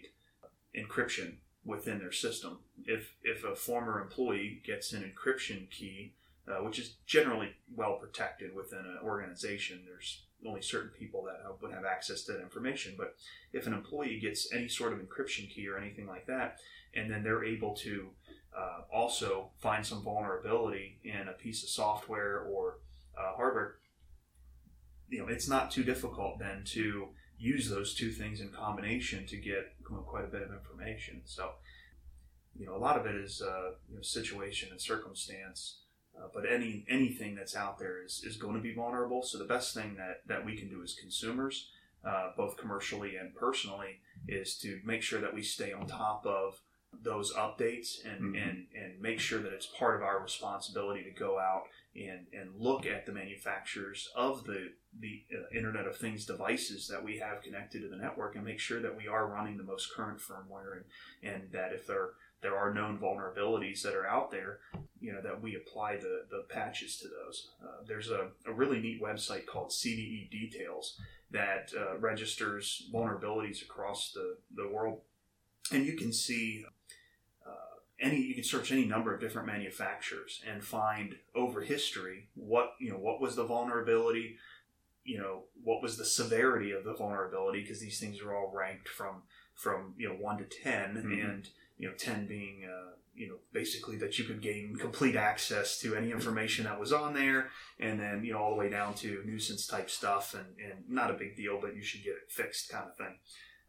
encryption 0.78 1.36
within 1.66 2.00
their 2.00 2.12
system. 2.12 2.60
If 2.86 3.14
if 3.24 3.44
a 3.44 3.56
former 3.56 4.02
employee 4.02 4.62
gets 4.66 4.94
an 4.94 5.04
encryption 5.04 5.70
key, 5.70 6.14
uh, 6.48 6.64
which 6.64 6.80
is 6.80 6.96
generally 7.06 7.56
well 7.76 7.96
protected 7.96 8.56
within 8.56 8.80
an 8.80 9.00
organization, 9.04 9.82
there's 9.86 10.24
only 10.46 10.62
certain 10.62 10.92
people 10.92 11.24
that 11.24 11.42
would 11.62 11.74
have 11.74 11.86
access 11.86 12.24
to 12.24 12.34
that 12.34 12.42
information. 12.42 12.94
But 12.98 13.16
if 13.52 13.66
an 13.66 13.74
employee 13.74 14.20
gets 14.20 14.54
any 14.54 14.68
sort 14.68 14.94
of 14.94 15.00
encryption 15.00 15.50
key 15.50 15.68
or 15.68 15.78
anything 15.78 16.08
like 16.08 16.28
that, 16.28 16.60
and 16.94 17.10
then 17.12 17.24
they're 17.24 17.44
able 17.44 17.74
to 17.78 18.10
uh, 18.58 18.82
also 18.92 19.50
find 19.58 19.86
some 19.86 20.02
vulnerability 20.04 21.00
in 21.04 21.28
a 21.28 21.34
piece 21.34 21.64
of 21.64 21.70
software 21.70 22.40
or 22.42 22.80
uh, 23.18 23.36
hardware, 23.36 23.76
you 25.10 25.20
know, 25.20 25.28
it's 25.28 25.48
not 25.48 25.72
too 25.72 25.84
difficult 25.84 26.40
then 26.40 26.64
to 26.66 27.10
use 27.38 27.70
those 27.70 27.94
two 27.94 28.12
things 28.12 28.40
in 28.40 28.50
combination 28.50 29.26
to 29.28 29.38
get 29.38 29.74
quite 29.84 30.24
a 30.24 30.28
bit 30.28 30.42
of 30.42 30.52
information. 30.52 31.22
So, 31.26 31.52
you 32.58 32.66
know, 32.66 32.76
a 32.76 32.80
lot 32.80 32.98
of 32.98 33.06
it 33.06 33.16
is 33.16 33.42
uh, 33.42 33.72
you 33.90 33.98
know, 33.98 34.02
situation 34.02 34.70
and 34.72 34.80
circumstance. 34.80 35.80
Uh, 36.18 36.28
but 36.34 36.50
any 36.50 36.86
anything 36.90 37.36
that's 37.36 37.58
out 37.58 37.78
there 37.78 38.02
is, 38.02 38.24
is 38.24 38.38
going 38.38 38.56
to 38.56 38.62
be 38.62 38.74
vulnerable. 38.74 39.22
So 39.22 39.38
the 39.38 39.44
best 39.44 39.74
thing 39.74 39.96
that, 39.98 40.22
that 40.28 40.46
we 40.46 40.56
can 40.56 40.70
do 40.70 40.82
as 40.82 40.94
consumers, 40.94 41.70
uh, 42.08 42.30
both 42.38 42.56
commercially 42.56 43.18
and 43.18 43.36
personally, 43.36 44.00
is 44.26 44.58
to 44.60 44.80
make 44.86 45.02
sure 45.02 45.20
that 45.20 45.34
we 45.34 45.42
stay 45.42 45.74
on 45.74 45.88
top 45.88 46.26
of 46.26 46.62
those 47.04 47.34
updates 47.34 48.06
and, 48.06 48.36
Mhm. 48.36 48.42
and, 48.50 48.68
and 48.76 49.02
make 49.02 49.20
sure 49.20 49.40
that 49.40 49.54
it's 49.54 49.66
part 49.66 49.96
of 49.96 50.02
our 50.02 50.22
responsibility 50.22 51.04
to 51.04 51.12
go 51.12 51.40
out 51.40 51.64
and, 51.96 52.28
and 52.34 52.56
look 52.58 52.86
at 52.86 53.06
the 53.06 53.12
manufacturers 53.12 54.10
of 54.16 54.44
the, 54.46 54.74
the 55.00 55.24
uh, 55.34 55.58
Internet 55.58 55.88
of 55.88 55.98
Things 55.98 56.26
devices 56.26 56.88
that 56.88 57.04
we 57.04 57.18
have 57.20 57.42
connected 57.42 57.82
to 57.82 57.88
the 57.90 57.96
network 57.96 58.36
and 58.36 58.44
make 58.44 58.60
sure 58.60 58.82
that 58.82 58.96
we 58.98 59.08
are 59.08 59.28
running 59.28 59.58
the 59.58 59.64
most 59.64 59.94
current 59.94 60.20
firmware 60.20 60.78
and, 60.78 61.34
and 61.34 61.52
that 61.52 61.72
if 61.74 61.88
there, 61.88 62.10
there 62.42 62.58
are 62.58 62.74
known 62.74 62.98
vulnerabilities 62.98 63.82
that 63.82 63.96
are 63.96 64.06
out 64.08 64.30
there, 64.30 64.60
you 65.00 65.14
know, 65.14 65.22
that 65.22 65.42
we 65.42 65.56
apply 65.56 65.98
the, 65.98 66.26
the 66.30 66.44
patches 66.50 66.98
to 66.98 67.08
those. 67.08 67.52
Uh, 67.64 67.84
there's 67.88 68.10
a, 68.10 68.30
a 68.46 68.52
really 68.54 68.80
neat 68.80 69.02
website 69.02 69.46
called 69.46 69.70
CVE 69.70 70.30
Details 70.30 71.00
that 71.32 71.72
uh, 71.78 71.98
registers 71.98 72.90
vulnerabilities 72.94 73.62
across 73.62 74.12
the, 74.12 74.38
the 74.54 74.68
world. 74.68 75.02
And 75.72 75.86
you 75.86 75.98
can 75.98 76.14
see 76.14 76.66
any 78.00 78.18
you 78.22 78.34
can 78.36 78.44
search 78.44 78.72
any 78.72 78.86
number 78.86 79.14
of 79.14 79.22
different 79.22 79.48
manufacturers 79.48 80.42
and 80.50 80.64
find 80.64 81.16
over 81.34 81.62
history 81.62 82.28
what 82.36 82.74
you 82.80 82.90
know 82.92 82.98
what 82.98 83.22
was 83.22 83.36
the 83.36 83.44
vulnerability 83.46 84.38
you 85.04 85.18
know 85.18 85.44
what 85.64 85.82
was 85.82 85.98
the 85.98 86.06
severity 86.06 86.72
of 86.72 86.84
the 86.84 86.94
vulnerability 86.94 87.62
because 87.62 87.80
these 87.80 88.00
things 88.00 88.20
are 88.22 88.36
all 88.36 88.52
ranked 88.54 88.88
from 88.90 89.22
from 89.54 89.94
you 89.98 90.08
know 90.10 90.16
1 90.16 90.38
to 90.40 90.44
10 90.44 90.96
Mhm. 90.96 91.24
and 91.30 91.50
you 91.78 91.88
know 91.88 91.94
10 91.96 92.28
being 92.28 92.66
uh, 92.66 92.92
you 93.14 93.28
know 93.30 93.36
basically 93.54 93.96
that 93.98 94.20
you 94.20 94.26
could 94.26 94.42
gain 94.42 94.76
complete 94.76 95.16
access 95.16 95.80
to 95.80 95.96
any 95.96 96.12
information 96.12 96.66
that 96.66 96.78
was 96.80 96.92
on 96.92 97.14
there 97.14 97.50
and 97.80 97.98
then 98.00 98.26
you 98.26 98.34
know 98.34 98.40
all 98.40 98.50
the 98.50 98.58
way 98.58 98.70
down 98.70 98.94
to 98.96 99.24
nuisance 99.26 99.66
type 99.68 99.90
stuff 99.90 100.34
and, 100.34 100.48
and 100.60 100.84
not 100.90 101.10
a 101.12 101.14
big 101.14 101.36
deal 101.38 101.60
but 101.62 101.76
you 101.76 101.82
should 101.82 102.04
get 102.04 102.14
it 102.14 102.30
fixed 102.30 102.70
kind 102.70 102.88
of 102.90 102.98
thing 102.98 103.16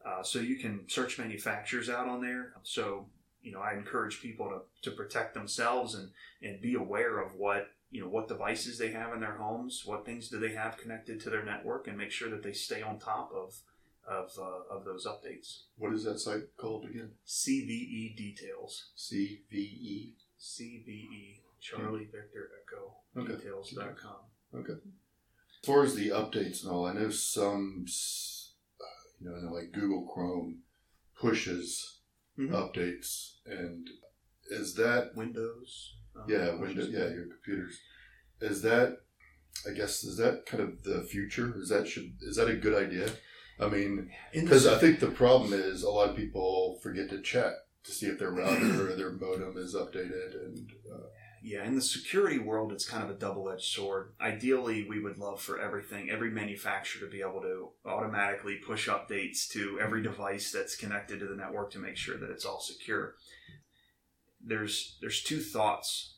uh, 0.04 0.22
so 0.22 0.40
you 0.40 0.56
can 0.56 0.88
search 0.88 1.16
manufacturers 1.18 1.88
out 1.88 2.08
on 2.08 2.20
there 2.20 2.54
so 2.64 3.06
you 3.46 3.52
know, 3.52 3.60
I 3.60 3.74
encourage 3.74 4.20
people 4.20 4.48
to, 4.48 4.90
to 4.90 4.96
protect 4.96 5.32
themselves 5.32 5.94
and, 5.94 6.10
and 6.42 6.60
be 6.60 6.74
aware 6.74 7.20
of 7.20 7.36
what, 7.36 7.68
you 7.92 8.00
know, 8.02 8.08
what 8.08 8.26
devices 8.26 8.76
they 8.76 8.90
have 8.90 9.14
in 9.14 9.20
their 9.20 9.36
homes, 9.36 9.82
what 9.86 10.04
things 10.04 10.28
do 10.28 10.40
they 10.40 10.52
have 10.52 10.76
connected 10.76 11.20
to 11.20 11.30
their 11.30 11.44
network, 11.44 11.86
and 11.86 11.96
make 11.96 12.10
sure 12.10 12.28
that 12.28 12.42
they 12.42 12.52
stay 12.52 12.82
on 12.82 12.98
top 12.98 13.30
of, 13.32 13.54
of, 14.04 14.32
uh, 14.36 14.74
of 14.74 14.84
those 14.84 15.06
updates. 15.06 15.60
What 15.78 15.92
is 15.94 16.02
that 16.04 16.18
site 16.18 16.56
called 16.56 16.86
again? 16.86 17.12
CVE 17.24 18.16
details. 18.16 18.86
CVE. 18.98 20.14
CVE, 20.40 21.40
Charlie 21.60 22.08
Victor 22.12 22.50
Echo 22.60 22.94
Okay. 23.16 23.36
details.com. 23.36 24.60
Okay. 24.60 24.72
As 24.72 25.66
far 25.66 25.84
as 25.84 25.94
the 25.94 26.08
updates 26.08 26.64
and 26.64 26.72
all, 26.72 26.86
I 26.86 26.94
know 26.94 27.10
some, 27.10 27.86
uh, 28.80 28.84
you 29.20 29.30
know, 29.30 29.52
like 29.52 29.70
Google 29.70 30.02
Chrome 30.12 30.62
pushes 31.18 31.95
Mhm. 32.38 32.50
updates, 32.50 33.36
and 33.46 33.88
is 34.50 34.74
that 34.74 35.14
Windows. 35.16 35.94
um, 36.14 36.24
yeah, 36.28 36.54
Windows, 36.54 36.88
yeah, 36.90 37.08
your 37.08 37.26
computers. 37.26 37.78
Is 38.40 38.62
that, 38.62 38.98
I 39.68 39.72
guess, 39.72 40.02
is 40.04 40.16
that 40.18 40.46
kind 40.46 40.62
of 40.62 40.82
the 40.82 41.02
future? 41.02 41.54
Is 41.60 41.68
that 41.68 41.86
should 41.88 42.12
is 42.20 42.36
that 42.36 42.48
a 42.48 42.56
good 42.56 42.74
idea? 42.74 43.10
I 43.58 43.68
mean, 43.68 44.10
because 44.34 44.66
I 44.66 44.78
think 44.78 45.00
the 45.00 45.10
problem 45.10 45.52
is 45.54 45.82
a 45.82 45.90
lot 45.90 46.10
of 46.10 46.16
people 46.16 46.78
forget 46.82 47.08
to 47.10 47.22
check 47.22 47.52
to 47.84 47.90
see 47.92 48.06
if 48.06 48.18
their 48.18 48.30
router 48.32 48.90
or 48.90 48.94
their 48.96 49.12
modem 49.12 49.56
is 49.56 49.74
updated, 49.74 50.34
and 50.44 50.70
uh, 50.92 51.06
Yeah, 51.42 51.64
in 51.64 51.74
the 51.74 51.82
security 51.82 52.38
world, 52.38 52.72
it's 52.72 52.88
kind 52.88 53.04
of 53.04 53.10
a 53.10 53.18
double 53.18 53.48
edged 53.50 53.66
sword. 53.66 54.12
Ideally, 54.20 54.86
we 54.88 55.00
would 55.00 55.18
love 55.18 55.40
for 55.40 55.60
everything, 55.60 56.10
every 56.10 56.30
manufacturer 56.30 57.06
to 57.06 57.12
be 57.12 57.20
able 57.20 57.40
to 57.42 57.68
automatically 57.84 58.56
push 58.56 58.88
updates 58.88 59.48
to 59.50 59.78
every 59.80 60.02
device 60.02 60.50
that's 60.50 60.76
connected 60.76 61.20
to 61.20 61.26
the 61.26 61.36
network 61.36 61.70
to 61.72 61.78
make 61.78 61.96
sure 61.96 62.16
that 62.16 62.30
it's 62.30 62.44
all 62.44 62.60
secure. 62.60 63.14
There's 64.44 64.96
there's 65.00 65.22
two 65.22 65.40
thoughts 65.40 66.16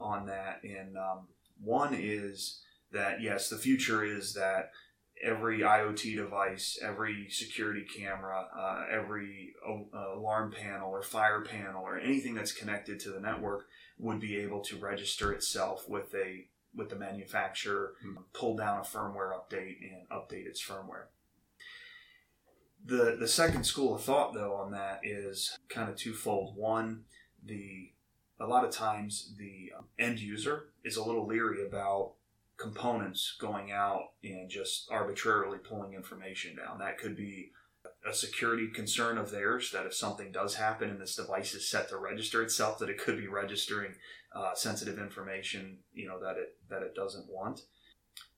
on 0.00 0.26
that, 0.26 0.60
and 0.62 0.96
um, 0.96 1.28
one 1.62 1.94
is 1.94 2.60
that 2.92 3.20
yes, 3.20 3.48
the 3.48 3.58
future 3.58 4.04
is 4.04 4.34
that 4.34 4.70
every 5.22 5.60
IoT 5.60 6.16
device, 6.16 6.78
every 6.82 7.28
security 7.30 7.84
camera, 7.84 8.46
uh, 8.56 8.84
every 8.90 9.52
uh, 9.66 10.16
alarm 10.16 10.52
panel 10.52 10.90
or 10.90 11.02
fire 11.02 11.42
panel 11.42 11.82
or 11.82 11.98
anything 11.98 12.34
that's 12.34 12.52
connected 12.52 13.00
to 13.00 13.10
the 13.10 13.20
network 13.20 13.66
would 13.98 14.20
be 14.20 14.36
able 14.36 14.60
to 14.60 14.76
register 14.76 15.32
itself 15.32 15.88
with 15.88 16.14
a 16.14 16.48
with 16.74 16.90
the 16.90 16.96
manufacturer, 16.96 17.94
Hmm. 18.00 18.18
pull 18.32 18.56
down 18.56 18.78
a 18.78 18.82
firmware 18.82 19.32
update 19.32 19.78
and 19.82 20.08
update 20.10 20.46
its 20.46 20.62
firmware. 20.62 21.06
The 22.84 23.16
the 23.18 23.28
second 23.28 23.64
school 23.64 23.94
of 23.94 24.02
thought 24.04 24.34
though 24.34 24.54
on 24.54 24.70
that 24.72 25.00
is 25.02 25.58
kind 25.68 25.90
of 25.90 25.96
twofold. 25.96 26.56
One, 26.56 27.04
the 27.42 27.92
a 28.40 28.46
lot 28.46 28.64
of 28.64 28.70
times 28.70 29.34
the 29.36 29.72
um, 29.76 29.86
end 29.98 30.20
user 30.20 30.68
is 30.84 30.96
a 30.96 31.02
little 31.02 31.26
leery 31.26 31.66
about 31.66 32.14
components 32.56 33.36
going 33.40 33.72
out 33.72 34.12
and 34.22 34.48
just 34.48 34.90
arbitrarily 34.90 35.58
pulling 35.58 35.94
information 35.94 36.56
down. 36.56 36.78
That 36.78 36.98
could 36.98 37.16
be 37.16 37.52
a 38.06 38.14
security 38.14 38.68
concern 38.68 39.18
of 39.18 39.30
theirs 39.30 39.70
that 39.72 39.86
if 39.86 39.94
something 39.94 40.32
does 40.32 40.54
happen 40.54 40.90
and 40.90 41.00
this 41.00 41.16
device 41.16 41.54
is 41.54 41.70
set 41.70 41.88
to 41.88 41.96
register 41.96 42.42
itself, 42.42 42.78
that 42.78 42.88
it 42.90 42.98
could 42.98 43.16
be 43.16 43.28
registering 43.28 43.94
uh, 44.34 44.54
sensitive 44.54 44.98
information, 44.98 45.78
you 45.92 46.06
know, 46.06 46.20
that 46.20 46.36
it 46.36 46.56
that 46.70 46.82
it 46.82 46.94
doesn't 46.94 47.28
want. 47.28 47.60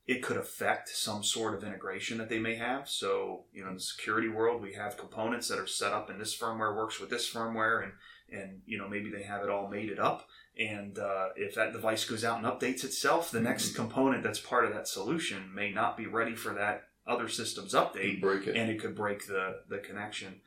It 0.07 0.23
could 0.23 0.39
affect 0.39 0.89
some 0.89 1.23
sort 1.23 1.55
of 1.55 1.63
integration 1.63 2.19
that 2.19 2.29
they 2.29 2.39
may 2.39 2.57
have. 2.57 2.89
So, 2.89 3.45
you 3.53 3.63
know, 3.63 3.69
in 3.69 3.75
the 3.75 3.81
security 3.81 4.29
world, 4.29 4.61
we 4.61 4.73
have 4.75 4.97
components 4.97 5.47
that 5.49 5.59
are 5.59 5.69
set 5.69 5.93
up, 5.93 6.11
and 6.11 6.21
this 6.21 6.37
firmware 6.37 6.75
works 6.75 6.99
with 6.99 7.11
this 7.11 7.33
firmware, 7.33 7.85
and 7.85 7.93
and 8.33 8.63
you 8.67 8.79
know 8.79 8.89
maybe 8.89 9.11
they 9.11 9.23
have 9.25 9.43
it 9.43 9.51
all 9.51 9.69
mated 9.69 9.99
up, 9.99 10.27
And 10.59 10.99
uh, 10.99 11.29
if 11.37 11.55
that 11.55 11.73
device 11.73 12.05
goes 12.05 12.25
out 12.25 12.39
and 12.39 12.47
updates 12.47 12.85
itself, 12.85 13.31
the 13.31 13.41
next 13.41 13.69
Mm-hmm. 13.69 13.83
component 13.83 14.23
that's 14.23 14.41
part 14.41 14.65
of 14.65 14.73
that 14.73 14.89
solution 14.89 15.55
may 15.55 15.71
not 15.73 15.97
be 15.97 16.07
ready 16.07 16.35
for 16.35 16.55
that 16.55 16.85
other 17.11 17.29
system's 17.29 17.75
update, 17.75 18.21
break 18.21 18.47
it. 18.47 18.57
and 18.57 18.71
it 18.71 18.81
could 18.81 18.95
break 18.95 19.27
the 19.27 19.63
the 19.69 19.79
connection. 19.79 20.41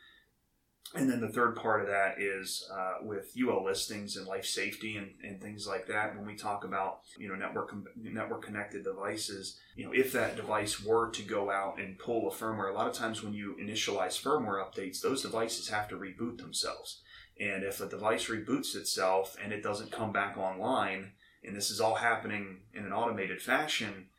And 0.95 1.09
then 1.09 1.21
the 1.21 1.29
third 1.29 1.55
part 1.55 1.81
of 1.81 1.87
that 1.87 2.21
is 2.21 2.69
uh, 2.71 2.95
with 3.01 3.33
UL 3.35 3.63
listings 3.63 4.15
and 4.15 4.27
life 4.27 4.45
safety 4.45 4.95
and, 4.95 5.09
and 5.23 5.41
things 5.41 5.65
like 5.65 5.87
that. 5.87 6.15
When 6.15 6.25
we 6.25 6.35
talk 6.35 6.63
about 6.63 6.99
you 7.17 7.27
know 7.27 7.35
network 7.35 7.73
network 7.95 8.43
connected 8.43 8.83
devices, 8.83 9.59
you 9.75 9.85
know 9.85 9.91
if 9.93 10.11
that 10.13 10.35
device 10.35 10.83
were 10.83 11.09
to 11.11 11.23
go 11.23 11.49
out 11.49 11.79
and 11.79 11.97
pull 11.97 12.27
a 12.27 12.31
firmware, 12.33 12.69
a 12.69 12.73
lot 12.73 12.87
of 12.87 12.93
times 12.93 13.23
when 13.23 13.33
you 13.33 13.55
initialize 13.61 14.21
firmware 14.21 14.63
updates, 14.63 15.01
those 15.01 15.23
devices 15.23 15.69
have 15.69 15.87
to 15.89 15.95
reboot 15.95 16.37
themselves. 16.37 17.01
And 17.39 17.63
if 17.63 17.81
a 17.81 17.89
device 17.89 18.27
reboots 18.27 18.75
itself 18.75 19.35
and 19.43 19.51
it 19.51 19.63
doesn't 19.63 19.91
come 19.91 20.11
back 20.11 20.37
online, 20.37 21.13
and 21.43 21.55
this 21.55 21.71
is 21.71 21.81
all 21.81 21.95
happening 21.95 22.61
in 22.73 22.85
an 22.85 22.93
automated 22.93 23.41
fashion, 23.41 24.09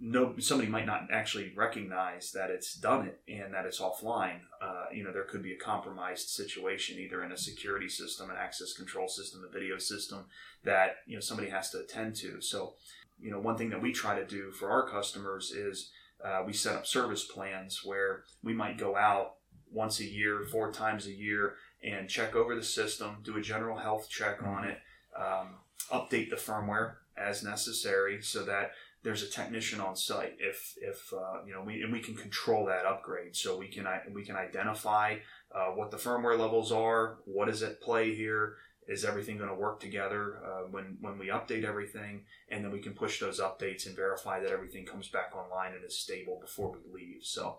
no 0.00 0.34
somebody 0.38 0.70
might 0.70 0.86
not 0.86 1.08
actually 1.12 1.52
recognize 1.56 2.30
that 2.32 2.50
it's 2.50 2.74
done 2.74 3.08
it 3.08 3.20
and 3.28 3.52
that 3.52 3.66
it's 3.66 3.80
offline. 3.80 4.40
Uh, 4.62 4.84
you 4.92 5.02
know, 5.02 5.12
there 5.12 5.24
could 5.24 5.42
be 5.42 5.52
a 5.52 5.58
compromised 5.58 6.28
situation 6.28 6.98
either 6.98 7.24
in 7.24 7.32
a 7.32 7.36
security 7.36 7.88
system, 7.88 8.30
an 8.30 8.36
access 8.36 8.72
control 8.72 9.08
system, 9.08 9.44
a 9.48 9.52
video 9.52 9.78
system 9.78 10.26
that 10.64 10.96
you 11.06 11.16
know 11.16 11.20
somebody 11.20 11.50
has 11.50 11.70
to 11.70 11.80
attend 11.80 12.14
to. 12.16 12.40
So, 12.40 12.74
you 13.20 13.30
know, 13.30 13.40
one 13.40 13.56
thing 13.56 13.70
that 13.70 13.82
we 13.82 13.92
try 13.92 14.16
to 14.18 14.26
do 14.26 14.52
for 14.52 14.70
our 14.70 14.88
customers 14.88 15.50
is 15.50 15.90
uh, 16.24 16.42
we 16.46 16.52
set 16.52 16.76
up 16.76 16.86
service 16.86 17.24
plans 17.24 17.82
where 17.84 18.22
we 18.42 18.52
might 18.52 18.78
go 18.78 18.96
out 18.96 19.34
once 19.70 20.00
a 20.00 20.04
year, 20.04 20.44
four 20.50 20.72
times 20.72 21.06
a 21.06 21.12
year, 21.12 21.56
and 21.82 22.08
check 22.08 22.34
over 22.34 22.54
the 22.54 22.62
system, 22.62 23.16
do 23.22 23.36
a 23.36 23.42
general 23.42 23.76
health 23.76 24.08
check 24.08 24.42
on 24.42 24.64
it, 24.64 24.78
um, 25.16 25.56
update 25.92 26.30
the 26.30 26.36
firmware 26.36 26.94
as 27.16 27.42
necessary, 27.42 28.22
so 28.22 28.44
that 28.44 28.72
there's 29.02 29.22
a 29.22 29.28
technician 29.28 29.80
on 29.80 29.96
site. 29.96 30.36
If 30.38 30.74
if 30.80 31.12
uh, 31.12 31.44
you 31.46 31.52
know 31.52 31.62
we 31.62 31.82
and 31.82 31.92
we 31.92 32.00
can 32.00 32.14
control 32.14 32.66
that 32.66 32.84
upgrade, 32.84 33.36
so 33.36 33.56
we 33.56 33.68
can 33.68 33.86
we 34.12 34.24
can 34.24 34.36
identify 34.36 35.16
uh, 35.54 35.68
what 35.68 35.90
the 35.90 35.96
firmware 35.96 36.38
levels 36.38 36.72
are, 36.72 37.18
what 37.24 37.48
is 37.48 37.62
at 37.62 37.80
play 37.80 38.14
here, 38.14 38.56
is 38.88 39.04
everything 39.04 39.36
going 39.36 39.50
to 39.50 39.54
work 39.54 39.78
together 39.80 40.40
uh, 40.44 40.62
when 40.70 40.96
when 41.00 41.18
we 41.18 41.28
update 41.28 41.64
everything, 41.64 42.22
and 42.50 42.64
then 42.64 42.72
we 42.72 42.80
can 42.80 42.92
push 42.92 43.20
those 43.20 43.40
updates 43.40 43.86
and 43.86 43.94
verify 43.94 44.40
that 44.40 44.50
everything 44.50 44.84
comes 44.84 45.08
back 45.08 45.32
online 45.34 45.74
and 45.74 45.84
is 45.84 45.98
stable 45.98 46.38
before 46.40 46.72
we 46.72 47.00
leave. 47.00 47.24
So. 47.24 47.58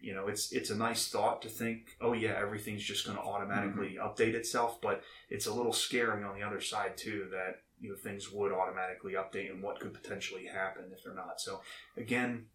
You 0.00 0.12
know, 0.12 0.26
it's 0.26 0.50
it's 0.50 0.70
a 0.70 0.76
nice 0.76 1.06
thought 1.08 1.40
to 1.42 1.48
think, 1.48 1.90
oh 2.00 2.12
yeah, 2.12 2.34
everything's 2.36 2.82
just 2.82 3.06
going 3.06 3.16
to 3.16 3.22
automatically 3.22 3.96
update 4.02 4.34
itself, 4.34 4.80
but 4.80 5.04
it's 5.30 5.46
a 5.46 5.54
little 5.54 5.72
scary 5.72 6.24
on 6.24 6.34
the 6.36 6.44
other 6.44 6.60
side 6.60 6.96
too 6.96 7.28
that 7.30 7.60
you 7.80 7.90
know 7.90 7.96
things 7.96 8.30
would 8.32 8.52
automatically 8.52 9.14
update 9.14 9.50
and 9.50 9.62
what 9.62 9.80
could 9.80 9.94
potentially 9.94 10.46
happen 10.46 10.84
if 10.92 11.02
they're 11.02 11.14
not. 11.14 11.40
So 11.40 11.60
again, 11.96 12.46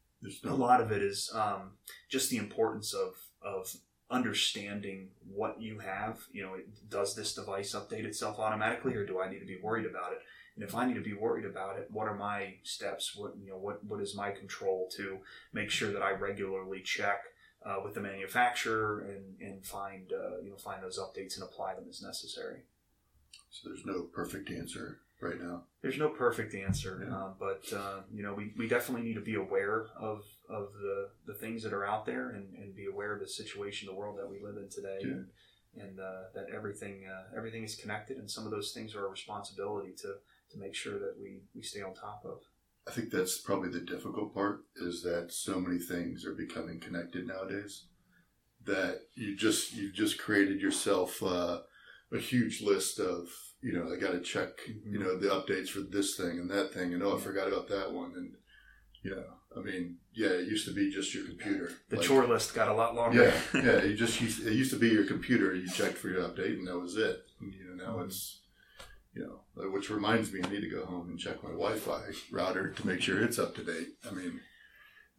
a 0.43 0.53
lot 0.53 0.81
of 0.81 0.91
it 0.91 1.01
is 1.01 1.31
um, 1.33 1.71
just 2.09 2.29
the 2.29 2.37
importance 2.37 2.93
of 2.93 3.15
of 3.41 3.75
understanding 4.09 5.09
what 5.33 5.61
you 5.61 5.79
have. 5.79 6.19
You 6.31 6.43
know, 6.43 6.55
does 6.89 7.15
this 7.15 7.33
device 7.33 7.73
update 7.73 8.05
itself 8.05 8.39
automatically, 8.39 8.95
or 8.95 9.05
do 9.05 9.21
I 9.21 9.29
need 9.29 9.39
to 9.39 9.45
be 9.45 9.59
worried 9.61 9.85
about 9.85 10.13
it? 10.13 10.19
And 10.55 10.63
if 10.63 10.75
I 10.75 10.85
need 10.85 10.95
to 10.95 11.01
be 11.01 11.13
worried 11.13 11.45
about 11.45 11.77
it, 11.79 11.87
what 11.89 12.07
are 12.07 12.15
my 12.15 12.55
steps? 12.63 13.15
What 13.15 13.33
you 13.41 13.49
know, 13.49 13.57
what 13.57 13.83
what 13.83 14.01
is 14.01 14.15
my 14.15 14.31
control 14.31 14.89
to 14.97 15.19
make 15.51 15.69
sure 15.69 15.91
that 15.91 16.03
I 16.03 16.11
regularly 16.11 16.81
check 16.81 17.23
uh, 17.65 17.77
with 17.83 17.93
the 17.93 18.01
manufacturer 18.01 19.01
and 19.01 19.41
and 19.41 19.65
find 19.65 20.11
uh, 20.13 20.41
you 20.43 20.51
know 20.51 20.57
find 20.57 20.83
those 20.83 20.99
updates 20.99 21.35
and 21.35 21.43
apply 21.43 21.75
them 21.75 21.85
as 21.89 22.01
necessary. 22.01 22.61
so 23.49 23.69
there's 23.69 23.85
no 23.85 24.03
perfect 24.03 24.49
answer 24.51 24.99
right 25.23 25.41
now. 25.41 25.63
There's 25.81 25.97
no 25.97 26.09
perfect 26.09 26.53
answer, 26.55 27.03
Yeah. 27.05 27.15
uh, 27.15 27.33
but 27.39 27.63
uh, 27.73 28.01
you 28.11 28.23
know 28.23 28.33
we, 28.33 28.53
we 28.57 28.67
definitely 28.67 29.05
need 29.07 29.15
to 29.15 29.21
be 29.21 29.35
aware 29.35 29.87
of 29.97 30.23
of 30.49 30.73
the, 30.73 31.09
the 31.25 31.33
things 31.33 31.63
that 31.63 31.73
are 31.73 31.85
out 31.85 32.05
there 32.05 32.29
and, 32.29 32.53
and 32.55 32.75
be 32.75 32.85
aware 32.85 33.13
of 33.13 33.19
the 33.19 33.27
situation, 33.27 33.87
the 33.87 33.95
world 33.95 34.17
that 34.19 34.29
we 34.29 34.41
live 34.41 34.57
in 34.57 34.69
today, 34.69 34.99
Yeah. 35.01 35.11
and, 35.13 35.27
and 35.81 35.99
uh, 35.99 36.23
that 36.35 36.47
everything 36.53 37.05
uh, 37.07 37.35
everything 37.37 37.63
is 37.63 37.75
connected, 37.75 38.17
and 38.17 38.29
some 38.29 38.45
of 38.45 38.51
those 38.51 38.71
things 38.73 38.95
are 38.95 39.05
a 39.05 39.09
responsibility 39.09 39.93
to 40.03 40.15
to 40.51 40.57
make 40.59 40.75
sure 40.75 40.99
that 40.99 41.15
we 41.21 41.41
we 41.55 41.61
stay 41.61 41.81
on 41.81 41.93
top 41.93 42.23
of. 42.25 42.39
I 42.87 42.91
think 42.91 43.11
that's 43.11 43.37
probably 43.39 43.69
the 43.69 43.79
difficult 43.79 44.33
part 44.33 44.65
is 44.75 45.03
that 45.03 45.31
so 45.31 45.57
many 45.59 45.79
things 45.79 46.25
are 46.25 46.33
becoming 46.33 46.79
connected 46.81 47.25
nowadays 47.25 47.85
that 48.65 48.99
you 49.15 49.35
just 49.35 49.73
you've 49.73 49.93
just 49.93 50.17
created 50.17 50.61
yourself 50.61 51.21
uh, 51.23 51.59
a 52.13 52.19
huge 52.19 52.61
list 52.61 52.99
of 52.99 53.27
you 53.61 53.73
know 53.73 53.91
I 53.91 53.97
got 53.99 54.11
to 54.11 54.19
check 54.21 54.49
you 54.85 54.99
know 54.99 55.17
the 55.17 55.29
updates 55.29 55.69
for 55.69 55.79
this 55.81 56.15
thing 56.15 56.39
and 56.39 56.49
that 56.51 56.73
thing 56.73 56.93
and 56.93 57.01
oh 57.03 57.17
I 57.17 57.19
forgot 57.19 57.47
about 57.47 57.67
that 57.69 57.91
one 57.91 58.13
and 58.15 58.33
you 59.01 59.11
know 59.11 59.23
I 59.55 59.59
mean 59.61 59.97
yeah 60.13 60.29
it 60.29 60.47
used 60.47 60.67
to 60.67 60.73
be 60.73 60.91
just 60.91 61.13
your 61.13 61.25
computer. 61.25 61.71
The 61.89 61.97
Like, 61.97 62.05
chore 62.05 62.25
list 62.27 62.53
got 62.53 62.67
a 62.69 62.73
lot 62.73 62.95
longer. 62.95 63.33
yeah 63.53 63.61
yeah 63.63 63.83
you 63.83 63.95
just 63.95 64.19
used, 64.21 64.45
it 64.45 64.53
used 64.53 64.71
to 64.71 64.79
be 64.79 64.89
your 64.89 65.05
computer 65.05 65.55
you 65.55 65.67
checked 65.69 65.97
for 65.97 66.09
your 66.09 66.23
update 66.23 66.57
and 66.59 66.67
that 66.67 66.77
was 66.79 66.97
it. 66.97 67.23
And, 67.39 67.53
you 67.53 67.65
know 67.75 67.83
now 67.85 67.99
it's 68.01 68.41
you 69.15 69.23
know 69.25 69.41
uh, 69.57 69.69
which 69.71 69.89
reminds 69.89 70.31
me 70.33 70.41
I 70.43 70.49
need 70.49 70.61
to 70.61 70.69
go 70.69 70.85
home 70.85 71.09
and 71.09 71.19
check 71.19 71.43
my 71.43 71.49
Wi-Fi 71.51 72.01
router 72.31 72.69
to 72.71 72.87
make 72.87 73.01
sure 73.01 73.23
it's 73.23 73.39
up 73.39 73.55
to 73.55 73.63
date. 73.63 73.89
I 74.09 74.13
mean 74.13 74.39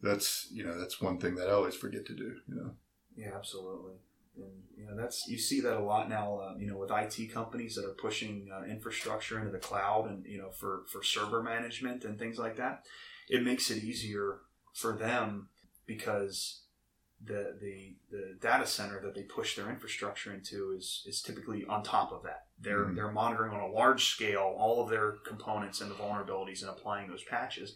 that's 0.01 0.47
you 0.51 0.63
know 0.65 0.77
that's 0.79 1.01
one 1.01 1.17
thing 1.19 1.35
that 1.35 1.47
I 1.49 1.53
always 1.53 1.75
forget 1.75 2.05
to 2.05 2.13
do 2.15 2.35
you 2.47 2.55
know? 2.55 2.71
Yeah, 3.15 3.31
absolutely. 3.35 3.93
And 4.37 4.63
you 4.77 4.85
know 4.85 4.95
that's 5.01 5.27
you 5.27 5.37
see 5.37 5.61
that 5.61 5.77
a 5.77 5.83
lot 5.83 6.09
now. 6.09 6.39
Uh, 6.39 6.53
you 6.57 6.67
know, 6.67 6.77
with 6.77 6.91
IT 6.91 7.31
companies 7.33 7.75
that 7.75 7.85
are 7.85 7.93
pushing 7.93 8.49
uh, 8.53 8.65
infrastructure 8.65 9.39
into 9.39 9.51
the 9.51 9.59
cloud, 9.59 10.07
and 10.09 10.25
you 10.25 10.37
know, 10.37 10.51
for 10.51 10.83
for 10.91 11.03
server 11.03 11.41
management 11.41 12.03
and 12.03 12.19
things 12.19 12.37
like 12.37 12.57
that, 12.57 12.83
it 13.29 13.43
makes 13.43 13.69
it 13.71 13.83
easier 13.83 14.39
for 14.73 14.93
them 14.93 15.49
because 15.85 16.63
the 17.23 17.57
the 17.61 17.95
the 18.11 18.37
data 18.41 18.67
center 18.67 19.01
that 19.01 19.15
they 19.15 19.23
push 19.23 19.55
their 19.55 19.69
infrastructure 19.69 20.33
into 20.33 20.73
is 20.77 21.03
is 21.07 21.21
typically 21.21 21.65
on 21.65 21.81
top 21.81 22.11
of 22.11 22.23
that. 22.23 22.47
They're 22.59 22.85
Mhm. 22.85 22.95
they're 22.95 23.11
monitoring 23.11 23.53
on 23.53 23.61
a 23.61 23.67
large 23.71 24.05
scale 24.05 24.53
all 24.57 24.83
of 24.83 24.89
their 24.89 25.13
components 25.25 25.81
and 25.81 25.89
the 25.89 25.95
vulnerabilities 25.95 26.61
and 26.61 26.69
applying 26.69 27.09
those 27.09 27.23
patches. 27.23 27.75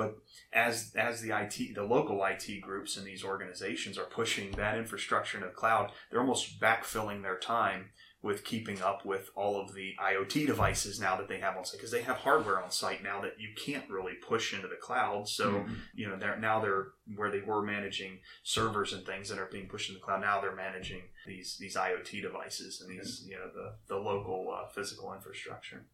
But 0.00 0.16
as 0.50 0.94
as 0.96 1.20
the 1.20 1.38
IT 1.38 1.74
the 1.74 1.84
local 1.84 2.24
IT 2.24 2.62
groups 2.62 2.96
in 2.96 3.04
these 3.04 3.22
organizations 3.22 3.98
are 3.98 4.04
pushing 4.04 4.52
that 4.52 4.78
infrastructure 4.78 5.36
into 5.36 5.48
the 5.50 5.54
cloud, 5.54 5.92
they're 6.10 6.22
almost 6.22 6.58
backfilling 6.58 7.20
their 7.20 7.38
time 7.38 7.90
with 8.22 8.42
keeping 8.42 8.80
up 8.80 9.04
with 9.04 9.28
all 9.34 9.60
of 9.60 9.74
the 9.74 9.92
IoT 10.02 10.46
devices 10.46 10.98
now 10.98 11.16
that 11.16 11.28
they 11.28 11.38
have 11.40 11.54
on 11.58 11.66
site 11.66 11.78
because 11.78 11.90
they 11.90 12.00
have 12.00 12.16
hardware 12.16 12.62
on 12.62 12.70
site 12.70 13.02
now 13.02 13.20
that 13.20 13.34
you 13.38 13.50
can't 13.54 13.90
really 13.90 14.14
push 14.26 14.54
into 14.54 14.68
the 14.68 14.76
cloud. 14.76 15.28
So 15.28 15.50
Mhm. 15.50 15.76
you 15.92 16.08
know 16.08 16.16
they're 16.16 16.38
now 16.38 16.60
they're 16.60 16.92
where 17.14 17.30
they 17.30 17.42
were 17.42 17.60
managing 17.60 18.20
servers 18.42 18.94
and 18.94 19.04
things 19.04 19.28
that 19.28 19.38
are 19.38 19.50
being 19.52 19.68
pushed 19.68 19.90
in 19.90 19.96
the 19.96 20.00
cloud. 20.00 20.22
Now 20.22 20.40
they're 20.40 20.56
managing 20.56 21.02
these 21.26 21.58
these 21.58 21.76
IoT 21.76 22.22
devices 22.22 22.80
and 22.80 22.88
these 22.90 23.26
you 23.28 23.36
know 23.36 23.50
the 23.52 23.76
the 23.86 23.96
local 23.96 24.50
uh, 24.50 24.66
physical 24.68 25.12
infrastructure. 25.12 25.84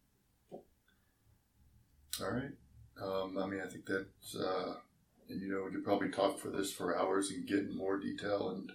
All 2.21 2.31
right. 2.31 2.53
Um, 3.01 3.37
I 3.37 3.45
mean, 3.45 3.61
I 3.63 3.69
think 3.69 3.85
that's, 3.85 4.35
uh, 4.35 4.75
you 5.27 5.49
know, 5.49 5.63
we 5.65 5.71
could 5.71 5.83
probably 5.83 6.09
talk 6.09 6.39
for 6.39 6.49
this 6.49 6.71
for 6.71 6.97
hours 6.97 7.31
and 7.31 7.47
get 7.47 7.59
in 7.59 7.77
more 7.77 7.97
detail 7.97 8.49
and 8.49 8.71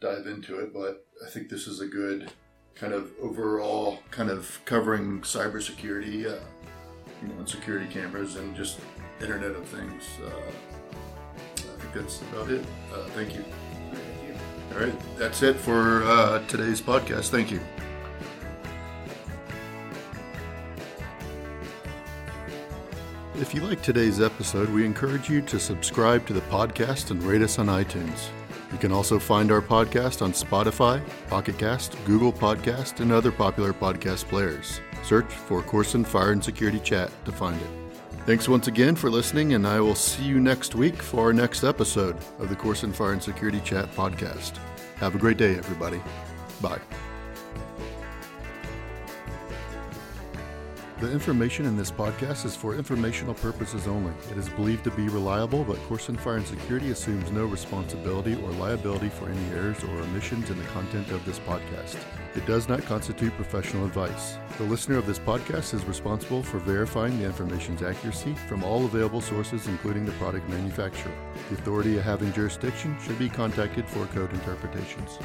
dive 0.00 0.26
into 0.26 0.58
it, 0.58 0.72
but 0.72 1.06
I 1.24 1.30
think 1.30 1.48
this 1.48 1.66
is 1.66 1.80
a 1.80 1.86
good 1.86 2.30
kind 2.74 2.92
of 2.92 3.12
overall 3.20 4.00
kind 4.10 4.30
of 4.30 4.60
covering 4.64 5.20
cybersecurity, 5.20 6.26
uh, 6.26 6.40
you 7.22 7.28
know, 7.28 7.38
and 7.38 7.48
security 7.48 7.86
cameras 7.86 8.36
and 8.36 8.54
just 8.56 8.80
Internet 9.20 9.52
of 9.52 9.66
Things. 9.68 10.04
Uh, 10.24 10.30
I 11.56 11.80
think 11.80 11.94
that's 11.94 12.20
about 12.22 12.50
it. 12.50 12.64
Uh, 12.92 13.04
thank 13.10 13.34
you. 13.34 13.44
Thank 13.92 14.28
you. 14.28 14.34
All 14.74 14.84
right. 14.84 15.18
That's 15.18 15.42
it 15.42 15.56
for 15.56 16.02
uh, 16.04 16.44
today's 16.48 16.80
podcast. 16.80 17.28
Thank 17.28 17.50
you. 17.50 17.60
If 23.36 23.52
you 23.52 23.62
like 23.62 23.82
today's 23.82 24.20
episode, 24.20 24.70
we 24.70 24.84
encourage 24.84 25.28
you 25.28 25.42
to 25.42 25.58
subscribe 25.58 26.24
to 26.28 26.32
the 26.32 26.40
podcast 26.42 27.10
and 27.10 27.20
rate 27.20 27.42
us 27.42 27.58
on 27.58 27.66
iTunes. 27.66 28.28
You 28.70 28.78
can 28.78 28.92
also 28.92 29.18
find 29.18 29.50
our 29.50 29.60
podcast 29.60 30.22
on 30.22 30.30
Spotify, 30.30 31.02
Pocket 31.28 31.58
Cast, 31.58 31.96
Google 32.04 32.32
Podcast, 32.32 33.00
and 33.00 33.10
other 33.10 33.32
popular 33.32 33.72
podcast 33.72 34.26
players. 34.26 34.80
Search 35.02 35.26
for 35.32 35.62
Koorsen 35.62 36.06
Fire 36.06 36.30
and 36.30 36.44
Security 36.44 36.78
Chat 36.78 37.10
to 37.24 37.32
find 37.32 37.60
it. 37.60 37.70
Thanks 38.24 38.48
once 38.48 38.68
again 38.68 38.94
for 38.94 39.10
listening, 39.10 39.54
and 39.54 39.66
I 39.66 39.80
will 39.80 39.96
see 39.96 40.22
you 40.22 40.38
next 40.38 40.76
week 40.76 41.02
for 41.02 41.24
our 41.24 41.32
next 41.32 41.64
episode 41.64 42.16
of 42.38 42.48
the 42.48 42.56
Koorsen 42.56 42.94
Fire 42.94 43.12
and 43.12 43.22
Security 43.22 43.60
Chat 43.60 43.90
podcast. 43.96 44.58
Have 44.96 45.16
a 45.16 45.18
great 45.18 45.38
day, 45.38 45.56
everybody. 45.56 46.00
Bye. 46.62 46.80
The 51.04 51.12
information 51.12 51.66
in 51.66 51.76
this 51.76 51.90
podcast 51.90 52.46
is 52.46 52.56
for 52.56 52.76
informational 52.76 53.34
purposes 53.34 53.86
only. 53.86 54.14
It 54.30 54.38
is 54.38 54.48
believed 54.48 54.84
to 54.84 54.90
be 54.90 55.10
reliable, 55.10 55.62
but 55.62 55.76
Koorsen 55.86 56.18
Fire 56.18 56.36
and 56.36 56.46
Security 56.46 56.92
assumes 56.92 57.30
no 57.30 57.44
responsibility 57.44 58.36
or 58.36 58.50
liability 58.52 59.10
for 59.10 59.28
any 59.28 59.46
errors 59.50 59.84
or 59.84 60.00
omissions 60.00 60.48
in 60.48 60.56
the 60.56 60.64
content 60.68 61.10
of 61.10 61.22
this 61.26 61.38
podcast. 61.40 61.98
It 62.34 62.46
does 62.46 62.70
not 62.70 62.86
constitute 62.86 63.36
professional 63.36 63.84
advice. 63.84 64.38
The 64.56 64.64
listener 64.64 64.96
of 64.96 65.06
this 65.06 65.18
podcast 65.18 65.74
is 65.74 65.84
responsible 65.84 66.42
for 66.42 66.58
verifying 66.58 67.18
the 67.18 67.26
information's 67.26 67.82
accuracy 67.82 68.34
from 68.48 68.64
all 68.64 68.86
available 68.86 69.20
sources, 69.20 69.66
including 69.66 70.06
the 70.06 70.12
product 70.12 70.48
manufacturer. 70.48 71.12
The 71.50 71.56
authority 71.56 71.98
having 71.98 72.32
jurisdiction 72.32 72.96
should 73.04 73.18
be 73.18 73.28
contacted 73.28 73.86
for 73.86 74.06
code 74.06 74.32
interpretations. 74.32 75.18